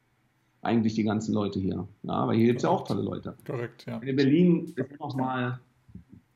[0.69, 1.87] eigentlich die ganzen Leute hier.
[2.03, 3.35] Ja, aber hier gibt es ja auch tolle Leute.
[3.47, 3.99] Korrekt, ja.
[3.99, 5.59] In Berlin ist noch mal,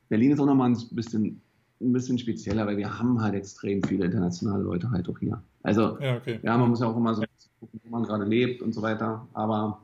[0.09, 1.41] Berlin ist auch nochmal ein bisschen,
[1.79, 5.41] ein bisschen spezieller, weil wir haben halt extrem viele internationale Leute halt auch hier.
[5.61, 6.39] Also, ja, okay.
[6.41, 7.23] ja man muss ja auch immer so
[7.59, 9.81] gucken, wo man gerade lebt und so weiter, aber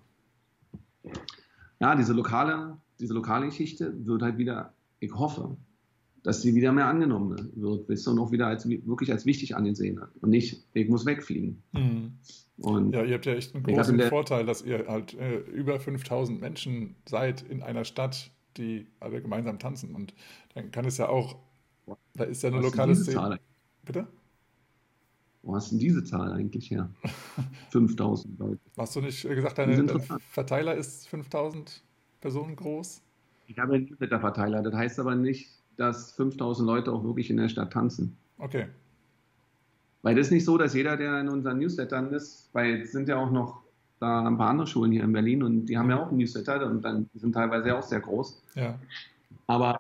[1.80, 5.56] ja, diese lokale, diese lokale Geschichte wird halt wieder, ich hoffe,
[6.24, 10.02] dass sie wieder mehr angenommen wird, bis und auch wieder als, wirklich als wichtig angesehen
[10.02, 11.62] hat und nicht, ich muss wegfliegen.
[11.72, 12.14] Mhm.
[12.58, 16.42] Und ja, ihr habt ja echt einen großen Vorteil, dass ihr halt äh, über 5000
[16.42, 20.14] Menschen seid in einer Stadt, die alle gemeinsam tanzen und
[20.54, 21.38] dann kann es ja auch,
[22.16, 23.16] da ist ja eine lokale Szene.
[23.16, 23.40] Zahl?
[23.86, 24.08] Bitte?
[25.42, 26.90] Wo hast du denn diese Zahl eigentlich her?
[27.70, 28.60] 5000 Leute.
[28.78, 29.90] Hast du nicht gesagt, dein
[30.20, 31.82] Verteiler ist 5000
[32.20, 33.02] Personen groß?
[33.48, 34.62] Ich habe einen Newsletter-Verteiler.
[34.62, 38.18] Das heißt aber nicht, dass 5000 Leute auch wirklich in der Stadt tanzen.
[38.38, 38.68] Okay.
[40.02, 43.10] Weil das ist nicht so, dass jeder, der in unseren Newslettern ist, weil es sind
[43.10, 43.62] ja auch noch
[44.00, 46.66] da ein paar andere Schulen hier in Berlin und die haben ja auch einen Newsletter
[46.66, 48.42] und dann die sind teilweise auch sehr groß.
[48.56, 48.80] Ja.
[49.48, 49.80] Aber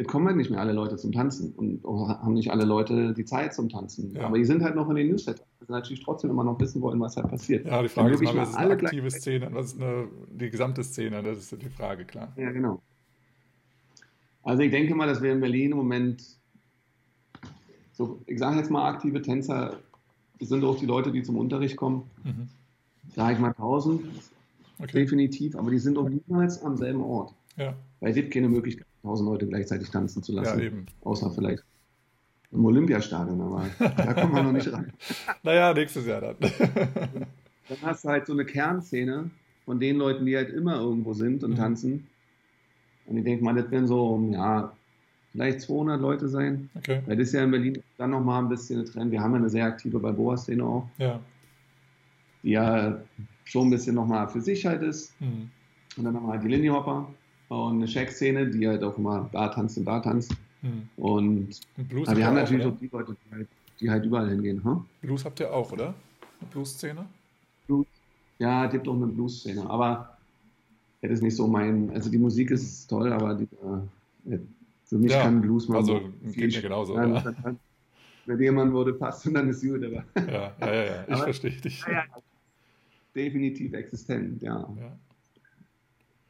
[0.00, 3.26] Jetzt kommen halt nicht mehr alle Leute zum Tanzen und haben nicht alle Leute die
[3.26, 4.14] Zeit zum Tanzen.
[4.14, 4.22] Ja.
[4.22, 6.80] Aber die sind halt noch in den Newslettern, weil sie natürlich trotzdem immer noch wissen
[6.80, 7.66] wollen, was halt passiert.
[7.66, 10.82] Ja, die Frage ist mal, was ist eine aktive Szene, was ist eine, die gesamte
[10.84, 12.32] Szene, das ist die Frage, klar.
[12.36, 12.80] Ja, genau.
[14.42, 16.22] Also ich denke mal, dass wir in Berlin im Moment,
[17.92, 19.78] so, ich sage jetzt mal aktive Tänzer,
[20.38, 22.48] das sind auch die Leute, die zum Unterricht kommen, mhm.
[23.14, 24.02] sage ich mal 1000,
[24.78, 24.92] okay.
[24.92, 27.34] definitiv, aber die sind auch niemals am selben Ort.
[27.56, 27.74] Ja.
[28.00, 30.58] Weil es gibt keine Möglichkeit, tausend Leute gleichzeitig tanzen zu lassen.
[30.58, 30.86] Ja, eben.
[31.02, 31.62] Außer vielleicht
[32.52, 34.92] im Olympiastadion, aber da kommen wir noch nicht ran.
[35.42, 36.36] naja, nächstes Jahr dann.
[36.40, 39.30] dann hast du halt so eine Kernszene
[39.64, 41.56] von den Leuten, die halt immer irgendwo sind und mhm.
[41.56, 42.08] tanzen.
[43.06, 44.72] Und ich denke mal, das werden so, ja,
[45.32, 46.68] vielleicht 200 Leute sein.
[46.76, 47.02] Okay.
[47.06, 49.10] Weil das ist ja in Berlin dann nochmal ein bisschen ein Trend.
[49.12, 50.88] Wir haben ja eine sehr aktive Balboa-Szene auch.
[50.98, 51.20] Ja.
[52.42, 53.00] Die ja
[53.44, 55.20] schon ein bisschen nochmal für sich halt ist.
[55.20, 55.50] Mhm.
[55.96, 57.08] Und dann haben wir halt die Lindy Hopper
[57.48, 60.34] und eine Shack-Szene, die halt auch immer da tanzt und da tanzt.
[60.62, 60.88] Hm.
[60.96, 63.48] Und, und aber wir haben natürlich auch, die Leute, die halt,
[63.80, 64.62] die halt überall hingehen.
[64.62, 64.82] Huh?
[65.00, 65.94] Blues habt ihr auch, oder?
[66.40, 67.06] Eine Blues-Szene?
[67.66, 67.86] Blues.
[68.38, 70.16] Ja, es gibt auch eine Blues-Szene, aber
[71.02, 73.48] das ist nicht so mein, also die Musik ist toll, aber die,
[74.32, 74.38] äh,
[74.84, 76.00] für mich ja, kann Blues mal also
[76.32, 76.96] geht mir genauso.
[76.96, 77.34] Ja.
[78.26, 80.04] Wenn jemand würde passt und dann ist gut, aber.
[80.16, 81.04] Ja, ja, ja, ja.
[81.08, 81.84] ich verstehe dich.
[81.86, 82.04] Ja,
[83.14, 84.68] definitiv existent, ja.
[84.78, 84.98] ja.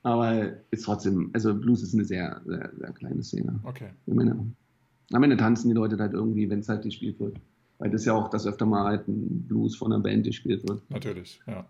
[0.03, 3.59] Aber ist trotzdem, also Blues ist eine sehr, sehr, sehr kleine Szene.
[3.65, 3.91] Okay.
[4.07, 7.39] am Ende tanzen die Leute halt irgendwie, wenn es halt gespielt wird.
[7.79, 10.83] Weil das ja auch, dass öfter mal halt ein Blues von einer Band gespielt wird.
[10.91, 11.67] Natürlich, ja.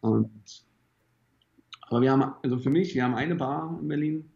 [0.00, 0.30] Und,
[1.92, 4.30] aber wir haben, also für mich, wir haben eine Bar in Berlin,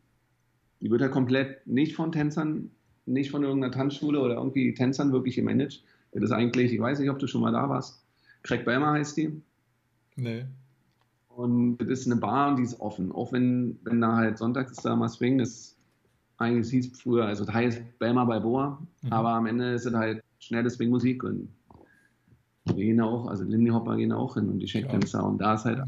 [0.80, 2.70] die wird ja halt komplett nicht von Tänzern,
[3.06, 5.82] nicht von irgendeiner Tanzschule oder irgendwie Tänzern wirklich gemanagt.
[6.12, 8.04] Das ist eigentlich, ich weiß nicht, ob du schon mal da warst.
[8.42, 9.40] Craig Bellmer heißt die.
[10.16, 10.44] Nee.
[11.28, 13.10] Und das ist eine Bar und die ist offen.
[13.10, 15.78] Auch wenn, wenn da halt sonntags ist da mal Swing, das
[16.36, 19.12] eigentlich hieß früher, also das heißt Belma bei Boa, mhm.
[19.12, 21.48] aber am Ende ist es halt schnelle Swing-Musik und
[22.66, 25.24] wir gehen auch, also Lindy Hopper gehen auch hin und die Checkdancer ja.
[25.24, 25.80] und da ist halt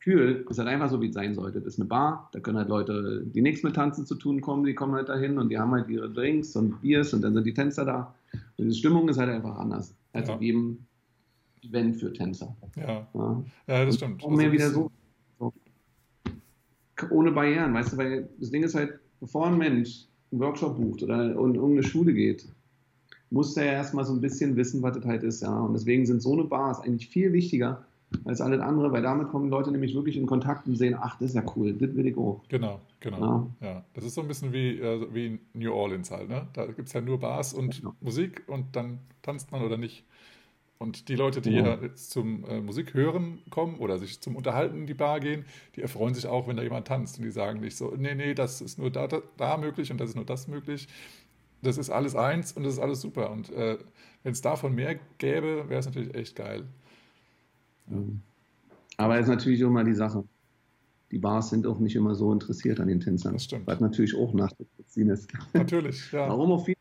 [0.00, 1.60] Kühl ist halt einfach so, wie es sein sollte.
[1.60, 4.64] Das ist eine Bar, da können halt Leute, die nichts mit Tanzen zu tun kommen,
[4.64, 7.46] die kommen halt dahin und die haben halt ihre Drinks und Biers und dann sind
[7.46, 8.14] die Tänzer da.
[8.56, 10.34] Und die Stimmung ist halt einfach anders als ja.
[10.34, 10.78] auf jedem
[11.62, 12.56] Event für Tänzer.
[12.76, 13.44] Ja, ja.
[13.66, 14.22] ja das stimmt.
[14.24, 14.90] Und mehr also wieder so,
[15.38, 15.52] so,
[17.10, 21.02] ohne Barrieren, weißt du, weil das Ding ist halt, bevor ein Mensch einen Workshop bucht
[21.02, 22.48] oder in irgendeine Schule geht,
[23.30, 25.60] muss er erstmal so ein bisschen wissen, was das halt ist, ja.
[25.60, 27.84] Und deswegen sind so eine Bars eigentlich viel wichtiger
[28.24, 31.30] als alles andere, weil damit kommen Leute nämlich wirklich in Kontakt und sehen, ach, das
[31.30, 32.42] ist ja cool, das will ich auch.
[32.48, 33.50] Genau, genau.
[33.60, 33.84] Ja, ja.
[33.94, 36.48] das ist so ein bisschen wie, äh, wie New Orleans halt, ne?
[36.54, 37.94] Da gibt es ja nur Bars und genau.
[38.00, 40.04] Musik und dann tanzt man oder nicht.
[40.78, 41.74] Und die Leute, die ja.
[41.82, 45.44] jetzt zum äh, Musik hören kommen oder sich zum Unterhalten in die Bar gehen,
[45.74, 47.18] die erfreuen sich auch, wenn da jemand tanzt.
[47.18, 49.98] Und die sagen nicht so, nee, nee, das ist nur da, da, da möglich und
[49.98, 50.86] das ist nur das möglich.
[51.62, 53.30] Das ist alles eins und das ist alles super.
[53.32, 53.76] Und äh,
[54.22, 56.64] wenn es davon mehr gäbe, wäre es natürlich echt geil.
[57.90, 57.96] Ja.
[58.96, 60.24] Aber es ist natürlich auch mal die Sache.
[61.10, 63.34] Die Bars sind auch nicht immer so interessiert an den Tänzern.
[63.34, 63.66] Das stimmt.
[63.66, 65.30] Was natürlich auch nachzuvollziehen ist.
[65.54, 66.28] Natürlich, ja.
[66.28, 66.76] Warum auch viel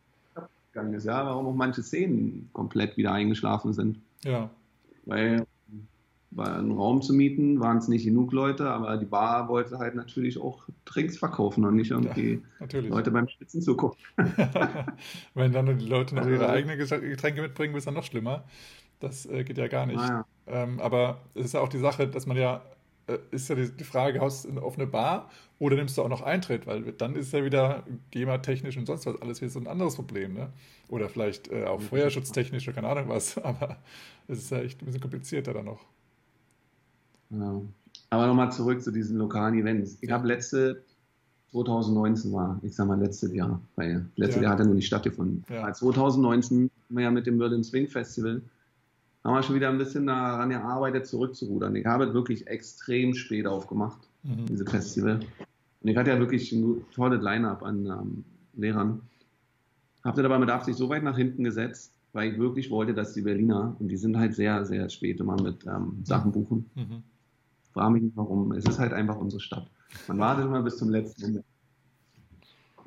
[0.73, 3.99] gegangen ist, ja, warum auch manche Szenen komplett wieder eingeschlafen sind.
[4.23, 4.49] Ja.
[5.05, 5.45] Weil
[6.31, 9.95] bei einen Raum zu mieten waren es nicht genug Leute, aber die Bar wollte halt
[9.95, 13.97] natürlich auch Drinks verkaufen und nicht irgendwie ja, Leute beim Spitzen zugucken.
[15.33, 18.43] Wenn dann die Leute noch ihre eigenen Getränke mitbringen, ist dann noch schlimmer.
[18.99, 19.99] Das äh, geht ja gar nicht.
[19.99, 20.25] Ah, ja.
[20.47, 22.61] Ähm, aber es ist ja auch die Sache, dass man ja
[23.07, 25.29] äh, ist ja die, die Frage, haust du eine Bar
[25.59, 26.67] oder nimmst du auch noch Eintritt?
[26.67, 30.33] Weil dann ist ja wieder GEMA-technisch und sonst was alles wieder so ein anderes Problem.
[30.33, 30.49] Ne?
[30.89, 33.37] Oder vielleicht äh, auch feuerschutztechnisch oder keine Ahnung was.
[33.43, 33.77] Aber
[34.27, 35.85] es ist ja echt ein bisschen komplizierter dann noch.
[37.29, 37.61] Ja.
[38.09, 39.97] Aber nochmal zurück zu diesen lokalen Events.
[40.01, 40.83] Ich habe letzte
[41.51, 44.43] 2019 war, ich sag mal letztes Jahr, weil letztes ja.
[44.43, 45.43] Jahr hat er nur nicht stattgefunden.
[45.49, 45.71] Ja.
[45.71, 48.41] 2019 haben wir ja mit dem Berlin Swing Festival
[49.27, 51.75] haben wir schon wieder ein bisschen daran gearbeitet, zurückzurudern.
[51.75, 54.45] Ich habe wirklich extrem spät aufgemacht, mhm.
[54.45, 55.19] diese Festival.
[55.81, 58.23] Und ich hatte ja wirklich ein tolles Line-Up an ähm,
[58.53, 59.01] Lehrern.
[60.05, 63.13] Habe das aber mit Absicht so weit nach hinten gesetzt, weil ich wirklich wollte, dass
[63.13, 66.69] die Berliner, und die sind halt sehr, sehr spät immer mit ähm, Sachen buchen.
[66.75, 67.03] Mhm.
[67.73, 68.53] Frage mich nicht warum.
[68.53, 69.69] Es ist halt einfach unsere Stadt.
[70.07, 71.45] Man wartet immer bis zum letzten Moment.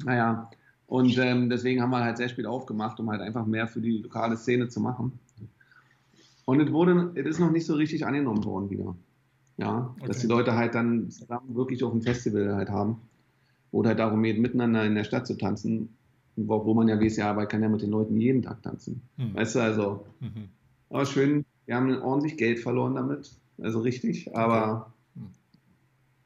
[0.04, 0.50] Naja,
[0.86, 3.98] und ähm, deswegen haben wir halt sehr spät aufgemacht, um halt einfach mehr für die
[3.98, 5.18] lokale Szene zu machen.
[6.50, 8.96] Und es wurde, es ist noch nicht so richtig angenommen worden wieder.
[9.56, 10.08] Ja, okay.
[10.08, 12.96] dass die Leute halt dann zusammen wirklich auf ein Festival halt haben,
[13.70, 15.90] wo halt darum geht, miteinander in der Stadt zu tanzen,
[16.34, 19.00] wo, wo man ja weiß, ja, aber kann ja mit den Leuten jeden Tag tanzen.
[19.16, 19.36] Mhm.
[19.36, 20.48] Weißt du, also, mhm.
[20.88, 23.30] aber schön, wir haben ordentlich Geld verloren damit,
[23.62, 25.20] also richtig, aber okay.
[25.20, 25.30] mhm.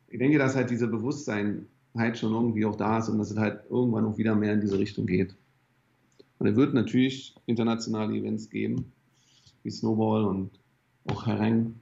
[0.09, 3.37] ich denke, dass halt diese Bewusstsein halt schon irgendwie auch da ist und dass es
[3.37, 5.37] halt irgendwann auch wieder mehr in diese Richtung geht.
[6.39, 8.94] Und es wird natürlich internationale Events geben,
[9.65, 10.51] wie Snowball und
[11.07, 11.75] auch Hereng.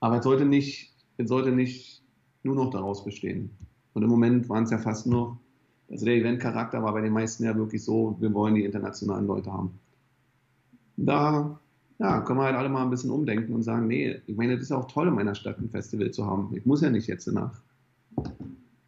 [0.00, 2.02] Aber es sollte nicht, es sollte nicht
[2.42, 3.50] nur noch daraus bestehen.
[3.94, 5.38] Und im Moment waren es ja fast nur,
[5.90, 9.52] also der Event-Charakter war bei den meisten ja wirklich so, wir wollen die internationalen Leute
[9.52, 9.78] haben.
[10.96, 11.58] Da
[11.98, 14.64] ja, können wir halt alle mal ein bisschen umdenken und sagen, nee, ich meine, das
[14.64, 16.54] ist ja auch toll, in meiner Stadt ein Festival zu haben.
[16.54, 17.62] Ich muss ja nicht jetzt nach,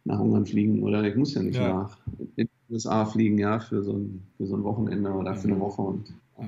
[0.05, 1.73] nach Ungarn fliegen oder ich muss ja nicht ja.
[1.73, 1.97] nach
[2.35, 5.55] in die USA fliegen, ja, für so ein, für so ein Wochenende oder für eine
[5.55, 5.61] mhm.
[5.61, 5.81] Woche.
[5.81, 6.45] Und ja.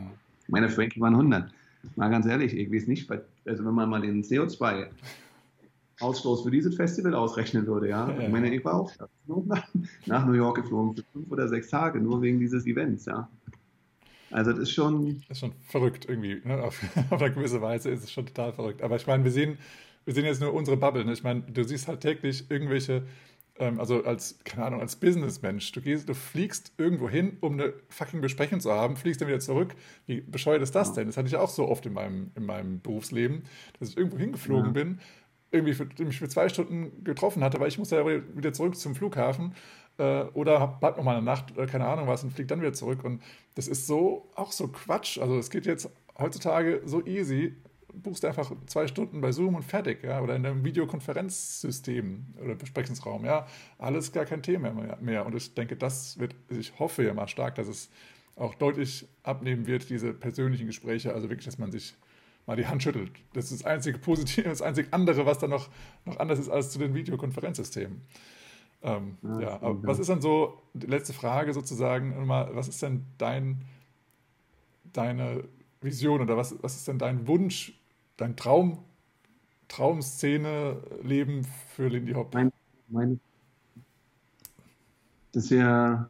[0.50, 1.52] meine Frankie waren 100
[1.96, 4.88] mal ganz ehrlich, ich weiß nicht, also wenn man mal den CO2
[6.00, 8.10] Ausstoß für dieses Festival ausrechnen würde, ja.
[8.10, 8.22] ja.
[8.22, 8.92] Ich meine, ich war auch
[10.06, 13.30] nach, New York geflogen für fünf oder sechs Tage, nur wegen dieses Events, ja.
[14.32, 15.22] Also das ist schon.
[15.28, 16.42] Das ist schon verrückt irgendwie.
[16.44, 16.64] Ne?
[16.64, 18.82] Auf, auf eine gewisse Weise ist es schon total verrückt.
[18.82, 19.58] Aber ich meine, wir sehen,
[20.06, 21.04] wir sehen jetzt nur unsere Bubble.
[21.04, 21.14] Ne?
[21.14, 23.04] Ich meine, du siehst halt täglich irgendwelche
[23.62, 28.22] also als, keine Ahnung, als Businessmensch, du gehst, du fliegst irgendwo hin, um eine fucking
[28.22, 29.76] Besprechung zu haben, fliegst dann wieder zurück.
[30.08, 31.08] Wie bescheuert ist das denn?
[31.08, 33.44] Das hatte ich auch so oft in meinem, in meinem Berufsleben,
[33.80, 34.72] dass ich irgendwo hingeflogen ja.
[34.72, 35.00] bin,
[35.52, 38.96] irgendwie für, mich für zwei Stunden getroffen hatte, weil ich musste ja wieder zurück zum
[38.96, 39.54] Flughafen
[39.98, 42.74] äh, oder bleib noch mal eine Nacht oder keine Ahnung was und flieg dann wieder
[42.74, 43.04] zurück.
[43.04, 43.22] Und
[43.56, 45.18] das ist so, auch so Quatsch.
[45.20, 47.56] Also es geht jetzt heutzutage so easy,
[47.94, 53.26] buchst einfach zwei Stunden bei Zoom und fertig, ja, oder in einem Videokonferenzsystem oder Besprechungsraum,
[53.26, 55.26] ja, alles gar kein Thema mehr.
[55.26, 57.90] Und ich denke, das wird, ich hoffe ja mal stark, dass es
[58.36, 61.96] auch deutlich abnehmen wird, diese persönlichen Gespräche, also wirklich, dass man sich
[62.46, 63.12] mal die Hand schüttelt.
[63.34, 65.70] Das ist das einzige Positive, das einzige andere, was dann noch,
[66.06, 68.02] noch anders ist als zu den Videokonferenzsystemen.
[68.84, 73.06] Ähm, ja, ja aber was ist dann so, die letzte Frage sozusagen, was ist denn
[73.18, 73.64] dein,
[74.92, 75.44] deine
[75.82, 77.80] Vision oder was, was ist denn dein Wunsch
[78.18, 78.80] dein Traum,
[79.68, 81.46] Traumszene Leben
[81.76, 82.34] für Lindy Hop?
[82.34, 82.52] Mein,
[82.90, 83.20] mein,
[85.32, 86.10] das ist ja,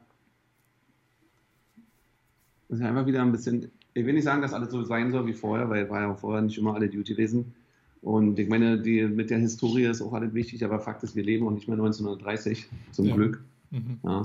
[2.67, 5.11] das ist ja einfach wieder ein bisschen, ich will nicht sagen, dass alles so sein
[5.11, 7.53] soll wie vorher, weil war ja vorher nicht immer alle Duty gewesen.
[8.01, 11.23] Und ich meine, die, mit der Historie ist auch alles wichtig, aber Fakt ist, wir
[11.23, 13.15] leben auch nicht mehr 1930, zum ja.
[13.15, 13.43] Glück.
[13.69, 13.99] Mhm.
[14.03, 14.23] Ja.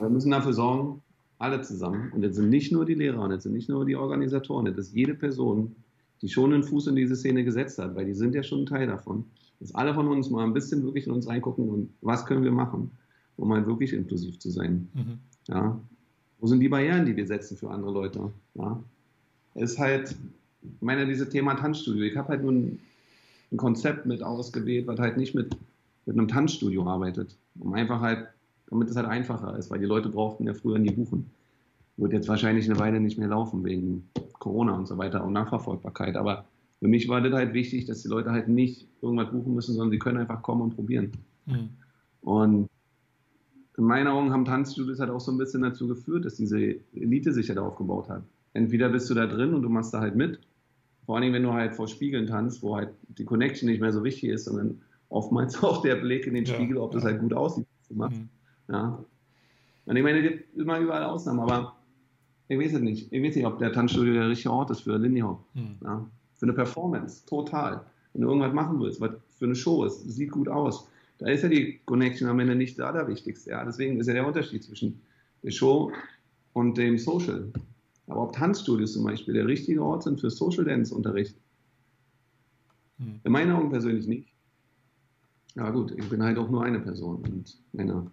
[0.00, 1.02] wir müssen dafür sorgen,
[1.38, 3.96] alle zusammen, und das sind nicht nur die Lehrer, und das sind nicht nur die
[3.96, 5.76] Organisatoren, das ist jede Person,
[6.22, 8.66] die schon einen Fuß in diese Szene gesetzt hat, weil die sind ja schon ein
[8.66, 9.24] Teil davon,
[9.60, 12.52] dass alle von uns mal ein bisschen wirklich in uns reingucken und was können wir
[12.52, 12.90] machen,
[13.36, 14.88] um halt wirklich inklusiv zu sein.
[14.94, 15.18] Mhm.
[15.48, 15.80] Ja.
[16.38, 18.30] Wo sind die Barrieren, die wir setzen für andere Leute?
[18.54, 18.82] Ja.
[19.54, 20.14] Es ist halt,
[20.62, 22.78] ich meine, dieses Thema Tanzstudio, ich habe halt nun
[23.52, 25.56] ein Konzept mit ausgewählt, was halt nicht mit,
[26.04, 28.26] mit einem Tanzstudio arbeitet, um einfach halt,
[28.68, 31.30] damit es halt einfacher ist, weil die Leute brauchten ja früher nie buchen.
[31.96, 36.16] Wird jetzt wahrscheinlich eine Weile nicht mehr laufen wegen Corona und so weiter und Nachverfolgbarkeit.
[36.16, 36.44] Aber
[36.80, 39.90] für mich war das halt wichtig, dass die Leute halt nicht irgendwas buchen müssen, sondern
[39.90, 41.12] sie können einfach kommen und probieren.
[41.46, 41.70] Mhm.
[42.20, 42.68] Und
[43.78, 46.58] in meinen Augen haben Tanzstudios halt auch so ein bisschen dazu geführt, dass diese
[46.94, 48.22] Elite sich halt aufgebaut hat.
[48.52, 50.40] Entweder bist du da drin und du machst da halt mit,
[51.04, 54.02] vor allem wenn du halt vor Spiegeln tanzt, wo halt die Connection nicht mehr so
[54.02, 57.66] wichtig ist, sondern oftmals auch der Blick in den Spiegel, ob das halt gut aussieht,
[57.78, 58.20] was du machst.
[58.20, 58.28] Mhm.
[58.68, 59.04] Ja.
[59.84, 61.75] Und ich meine, es gibt immer überall Ausnahmen, aber
[62.48, 63.12] ich weiß es nicht.
[63.12, 65.44] Ich weiß nicht, ob der Tanzstudio der richtige Ort ist für Lindy Hop.
[65.54, 65.76] Mhm.
[65.82, 66.06] Ja.
[66.34, 67.84] Für eine Performance, total.
[68.12, 70.88] Wenn du irgendwas machen willst, was für eine Show ist, sieht gut aus.
[71.18, 73.50] Da ist ja die Connection am Ende nicht das Allerwichtigste.
[73.50, 73.64] Ja.
[73.64, 75.00] Deswegen ist ja der Unterschied zwischen
[75.42, 75.92] der Show
[76.52, 77.52] und dem Social.
[78.06, 81.36] Aber ob Tanzstudios zum Beispiel der richtige Ort sind für Social Dance Unterricht?
[82.98, 83.20] Hm.
[83.24, 84.28] In meinen Augen persönlich nicht.
[85.54, 88.10] Ja gut, ich bin halt auch nur eine Person und meine,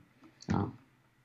[0.50, 0.72] ja.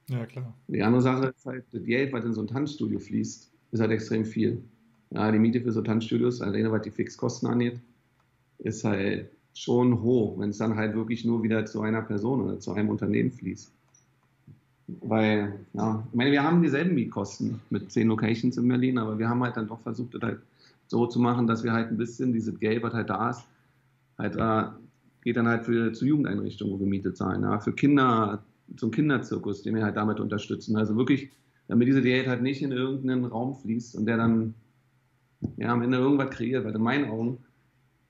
[0.09, 0.55] Ja, klar.
[0.69, 3.91] Die andere Sache ist halt, das Geld, was in so ein Tanzstudio fließt, ist halt
[3.91, 4.63] extrem viel.
[5.11, 7.81] Ja, die Miete für so Tanzstudios, alleine was die Fixkosten angeht,
[8.59, 12.61] ist halt schon hoch, wenn es dann halt wirklich nur wieder zu einer Person oder
[12.61, 13.73] zu einem Unternehmen fließt.
[15.03, 19.29] Weil, ja, ich meine, wir haben dieselben Mietkosten mit zehn Locations in Berlin, aber wir
[19.29, 20.41] haben halt dann doch versucht, das halt
[20.87, 23.45] so zu machen, dass wir halt ein bisschen dieses Geld, was halt da ist,
[24.17, 24.71] halt äh,
[25.23, 28.43] geht dann halt für zu Jugendeinrichtungen, wo wir Miete zahlen, ja, für Kinder,
[28.77, 30.77] zum Kinderzirkus, den wir halt damit unterstützen.
[30.77, 31.31] Also wirklich,
[31.69, 34.55] damit diese Geld halt nicht in irgendeinen Raum fließt und der dann
[35.57, 37.39] ja, am Ende irgendwas kreiert, weil in meinen Augen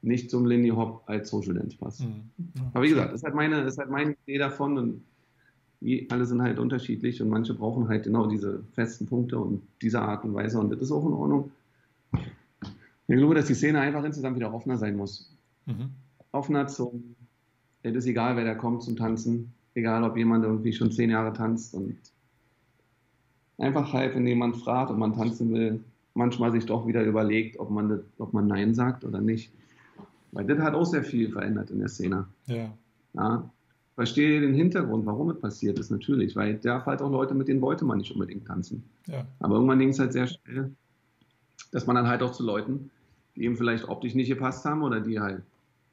[0.01, 2.03] nicht zum Lindy Hop als Social Dance passt.
[2.03, 2.31] Mhm.
[2.73, 5.03] Aber wie gesagt, das ist halt meine, das ist halt meine Idee davon und
[6.11, 10.25] alle sind halt unterschiedlich und manche brauchen halt genau diese festen Punkte und diese Art
[10.25, 11.51] und Weise und das ist auch in Ordnung.
[13.07, 15.35] Ich glaube, dass die Szene einfach insgesamt wieder offener sein muss.
[15.67, 15.91] Mhm.
[16.33, 17.15] Offener zum,
[17.83, 21.33] es ist egal, wer da kommt zum Tanzen, egal ob jemand irgendwie schon zehn Jahre
[21.33, 21.97] tanzt und
[23.59, 25.81] einfach halt, wenn jemand fragt, ob man tanzen will,
[26.15, 29.53] manchmal sich doch wieder überlegt, ob man, das, ob man Nein sagt oder nicht.
[30.33, 32.27] Weil das hat auch sehr viel verändert in der Szene.
[32.47, 32.71] Ja.
[33.15, 33.51] ja
[33.99, 37.61] verstehe den Hintergrund, warum es passiert ist, natürlich, weil da halt auch Leute, mit denen
[37.61, 38.85] wollte man nicht unbedingt tanzen.
[39.07, 39.27] Ja.
[39.41, 40.71] Aber irgendwann ging es halt sehr schnell,
[41.73, 42.91] dass man dann halt auch zu Leuten,
[43.35, 45.43] die eben vielleicht optisch nicht gepasst haben oder die halt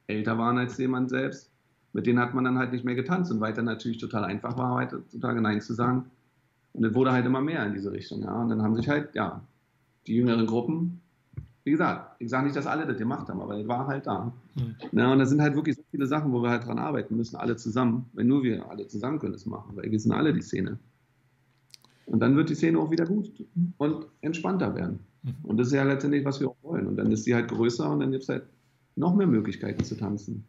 [0.06, 1.50] älter waren als jemand selbst,
[1.96, 4.74] mit denen hat man dann halt nicht mehr getanzt und weiter natürlich total einfach war,
[4.74, 6.04] heutzutage Nein zu sagen.
[6.72, 8.40] Und es wurde halt immer mehr in diese Richtung, ja.
[8.40, 9.40] Und dann haben sich halt, ja,
[10.06, 11.00] die jüngeren Gruppen
[11.66, 14.32] wie gesagt, ich sage nicht, dass alle das gemacht haben, aber es war halt da.
[14.54, 14.76] Mhm.
[14.92, 17.34] Ja, und da sind halt wirklich so viele Sachen, wo wir halt dran arbeiten müssen,
[17.34, 18.08] alle zusammen.
[18.12, 20.78] Wenn nur wir alle zusammen können das machen, weil wir sind alle die Szene.
[22.06, 23.32] Und dann wird die Szene auch wieder gut
[23.78, 25.00] und entspannter werden.
[25.24, 25.34] Mhm.
[25.42, 26.86] Und das ist ja letztendlich, was wir auch wollen.
[26.86, 28.44] Und dann ist sie halt größer und dann gibt es halt
[28.94, 30.44] noch mehr Möglichkeiten zu tanzen.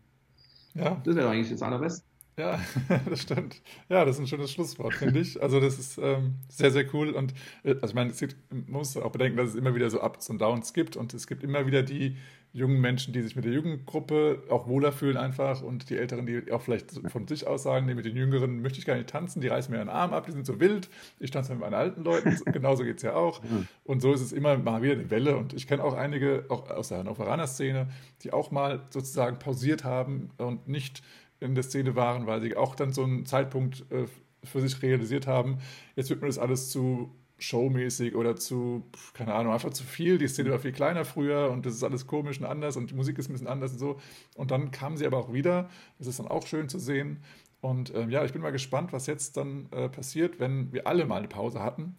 [0.77, 1.01] Ja.
[1.03, 2.06] Das wäre eigentlich das Allerbeste.
[2.37, 2.59] Ja,
[3.09, 3.61] das stimmt.
[3.89, 5.41] Ja, das ist ein schönes Schlusswort, finde ich.
[5.41, 7.09] Also das ist ähm, sehr, sehr cool.
[7.09, 7.33] Und
[7.63, 10.03] äh, also ich meine, es gibt, man muss auch bedenken, dass es immer wieder so
[10.03, 10.97] Ups und Downs gibt.
[10.97, 12.15] Und es gibt immer wieder die
[12.53, 15.63] jungen Menschen, die sich mit der Jugendgruppe auch wohler fühlen einfach.
[15.63, 18.77] Und die Älteren, die auch vielleicht von sich aus sagen, nee, mit den Jüngeren möchte
[18.77, 20.89] ich gar nicht tanzen, die reißen mir einen Arm ab, die sind so wild.
[21.19, 22.39] Ich tanze mit meinen alten Leuten.
[22.53, 23.41] Genauso geht es ja auch.
[23.83, 25.37] Und so ist es immer mal wieder eine Welle.
[25.37, 27.87] Und ich kenne auch einige, auch aus der Hannoveraner Szene,
[28.21, 31.01] die auch mal sozusagen pausiert haben und nicht
[31.39, 34.05] in der Szene waren, weil sie auch dann so einen Zeitpunkt äh,
[34.43, 35.59] für sich realisiert haben,
[35.95, 38.83] jetzt wird mir das alles zu showmäßig oder zu,
[39.13, 40.17] keine Ahnung, einfach zu viel.
[40.17, 42.95] Die Szene war viel kleiner früher und das ist alles komisch und anders und die
[42.95, 43.99] Musik ist ein bisschen anders und so.
[44.35, 45.69] Und dann kamen sie aber auch wieder.
[45.99, 47.19] Das ist dann auch schön zu sehen.
[47.61, 51.05] Und ähm, ja, ich bin mal gespannt, was jetzt dann äh, passiert, wenn wir alle
[51.05, 51.97] mal eine Pause hatten.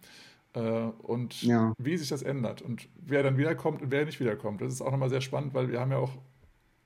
[0.53, 1.73] Äh, und ja.
[1.77, 4.61] wie sich das ändert und wer dann wiederkommt und wer nicht wiederkommt.
[4.61, 6.17] Das ist auch nochmal sehr spannend, weil wir haben ja auch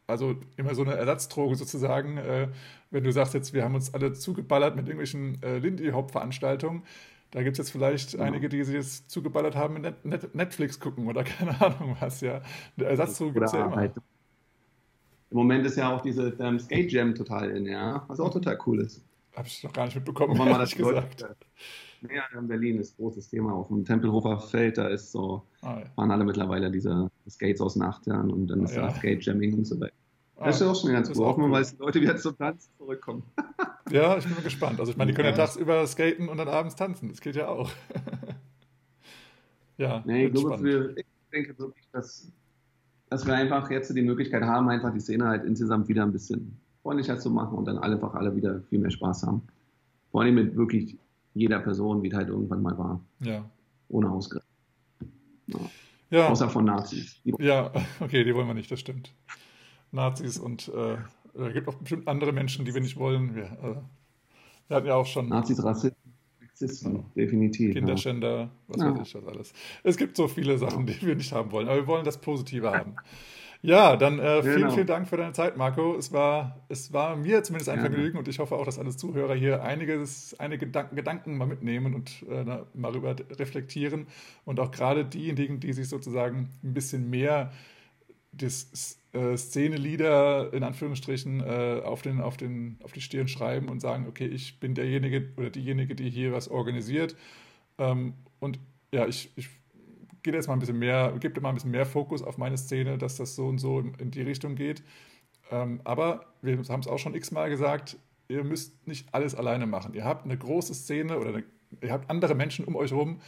[0.08, 2.18] also immer so eine Ersatzdroge sozusagen.
[2.18, 2.50] Äh,
[2.92, 6.84] wenn du sagst jetzt, wir haben uns alle zugeballert mit irgendwelchen äh, Lindy-Hop-Veranstaltungen,
[7.32, 8.20] da gibt es jetzt vielleicht ja.
[8.20, 12.42] einige, die sich jetzt zugeballert haben mit Net Netflix gucken oder keine Ahnung was, ja.
[12.78, 13.76] Eine Ersatzdroge gibt es ja immer.
[13.76, 13.96] Halt.
[15.32, 18.60] Im Moment ist ja auch diese ähm, Skate Jam total in, ja, was auch total
[18.68, 19.04] cool ist.
[19.36, 21.22] Habe ich noch gar nicht mitbekommen, mal das gesagt.
[21.22, 21.36] Leute,
[22.10, 23.54] ja, in Berlin ist ein großes Thema.
[23.54, 25.86] Auf dem Tempelhofer Feld, da ist so, ah, ja.
[25.96, 28.88] fahren alle mittlerweile diese Skates aus den 80ern und dann ist ah, ja.
[28.88, 29.94] da Skate Jamming und so weiter.
[30.44, 31.18] Das ist auch schon ganz gut.
[31.18, 33.24] Hoffen wir mal, dass die Leute wieder zum Tanzen zurückkommen.
[33.92, 34.80] ja, ich bin mal gespannt.
[34.80, 37.10] Also ich meine, die können ja, ja tagsüber skaten und dann abends tanzen.
[37.10, 37.72] Das geht ja auch.
[39.78, 42.32] ja, nee, ich, glaube, wir, ich denke wirklich, dass,
[43.10, 46.58] dass wir einfach jetzt die Möglichkeit haben, einfach die Szene halt insgesamt wieder ein bisschen
[46.82, 49.44] freundlicher zu machen und dann einfach alle wieder viel mehr Spaß haben.
[50.12, 50.98] Vor allem mit wirklich
[51.34, 53.02] jeder Person, wie es halt irgendwann mal war.
[53.20, 53.50] Ja.
[53.90, 54.44] Ohne Ausgriff.
[55.48, 55.60] Ja.
[56.10, 56.30] ja.
[56.30, 57.20] Außer von Nazis.
[57.40, 59.14] ja, okay, die wollen wir nicht, das stimmt.
[59.92, 60.98] Nazis und äh,
[61.36, 63.36] es gibt auch bestimmt andere Menschen, die wir nicht wollen.
[63.36, 63.76] Wir, äh,
[64.68, 65.30] wir hatten ja auch schon.
[65.30, 66.14] Nazis, Rassisten,
[66.54, 67.04] Sexisten, ja.
[67.16, 67.74] definitiv.
[67.74, 69.54] Kinderschänder, was weiß ich das alles.
[69.84, 72.72] Es gibt so viele Sachen, die wir nicht haben wollen, aber wir wollen das Positive
[72.72, 72.96] haben.
[73.66, 74.74] Ja, dann äh, vielen, genau.
[74.74, 75.96] vielen Dank für deine Zeit, Marco.
[75.96, 77.96] Es war, es war mir zumindest ein Gerne.
[77.96, 81.96] Vergnügen und ich hoffe auch, dass alle Zuhörer hier einiges, einige Gedanken, Gedanken mal mitnehmen
[81.96, 84.08] und äh, mal darüber reflektieren.
[84.44, 87.54] Und auch gerade diejenigen, die sich sozusagen ein bisschen mehr
[88.34, 93.80] das äh, Szenelieder in Anführungsstrichen äh, auf, den, auf, den, auf die Stirn schreiben und
[93.80, 97.16] sagen, okay, ich bin derjenige oder diejenige, die hier was organisiert.
[97.78, 98.60] Ähm, und
[98.92, 99.48] ja, ich, ich
[100.24, 102.98] gehe jetzt mal ein bisschen mehr, gebe mal ein bisschen mehr Fokus auf meine Szene,
[102.98, 104.84] dass das so und so in, die Richtung geht.
[105.52, 107.98] Ähm, aber wir haben es auch schon x-mal gesagt,
[108.30, 109.94] ihr müsst nicht alles alleine machen.
[109.94, 111.44] Ihr habt eine große Szene oder eine,
[111.82, 113.20] ihr habt andere Menschen um euch herum,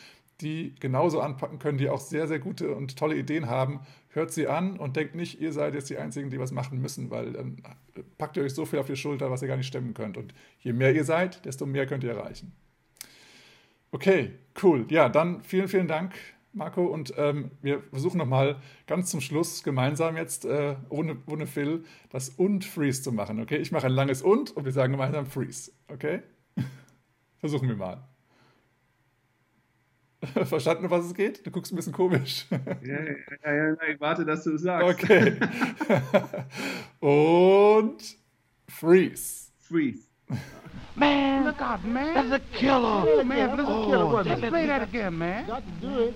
[0.41, 3.81] die genauso anpacken können, die auch sehr, sehr gute und tolle Ideen haben.
[4.09, 7.09] Hört sie an und denkt nicht, ihr seid jetzt die Einzigen, die was machen müssen,
[7.09, 7.61] weil dann
[8.17, 10.17] packt ihr euch so viel auf die Schulter, was ihr gar nicht stemmen könnt.
[10.17, 12.53] Und je mehr ihr seid, desto mehr könnt ihr erreichen.
[13.91, 14.31] Okay,
[14.61, 14.85] cool.
[14.89, 16.15] Ja, dann vielen, vielen Dank
[16.55, 16.85] Marco.
[16.85, 22.29] Und ähm, wir versuchen nochmal ganz zum Schluss gemeinsam jetzt, äh, ohne, ohne Phil, das
[22.29, 23.39] und Freeze zu machen.
[23.41, 25.71] Okay, ich mache ein langes und und wir sagen gemeinsam Freeze.
[25.87, 26.21] Okay?
[27.39, 28.03] versuchen wir mal.
[30.45, 31.45] Verstanden, was es geht?
[31.45, 32.47] Du guckst ein bisschen komisch.
[32.51, 35.03] ja, ja, ja, ja, ich warte, dass du es sagst.
[35.03, 35.37] Okay.
[36.99, 38.17] und
[38.67, 39.51] Freeze.
[39.59, 40.07] Freeze.
[40.95, 42.13] Man, look out, man.
[42.13, 43.05] That's a killer.
[43.05, 44.05] Oh, man, that's a killer.
[44.05, 45.45] Oh, Let's play that again, man.
[45.45, 46.15] Got to do it.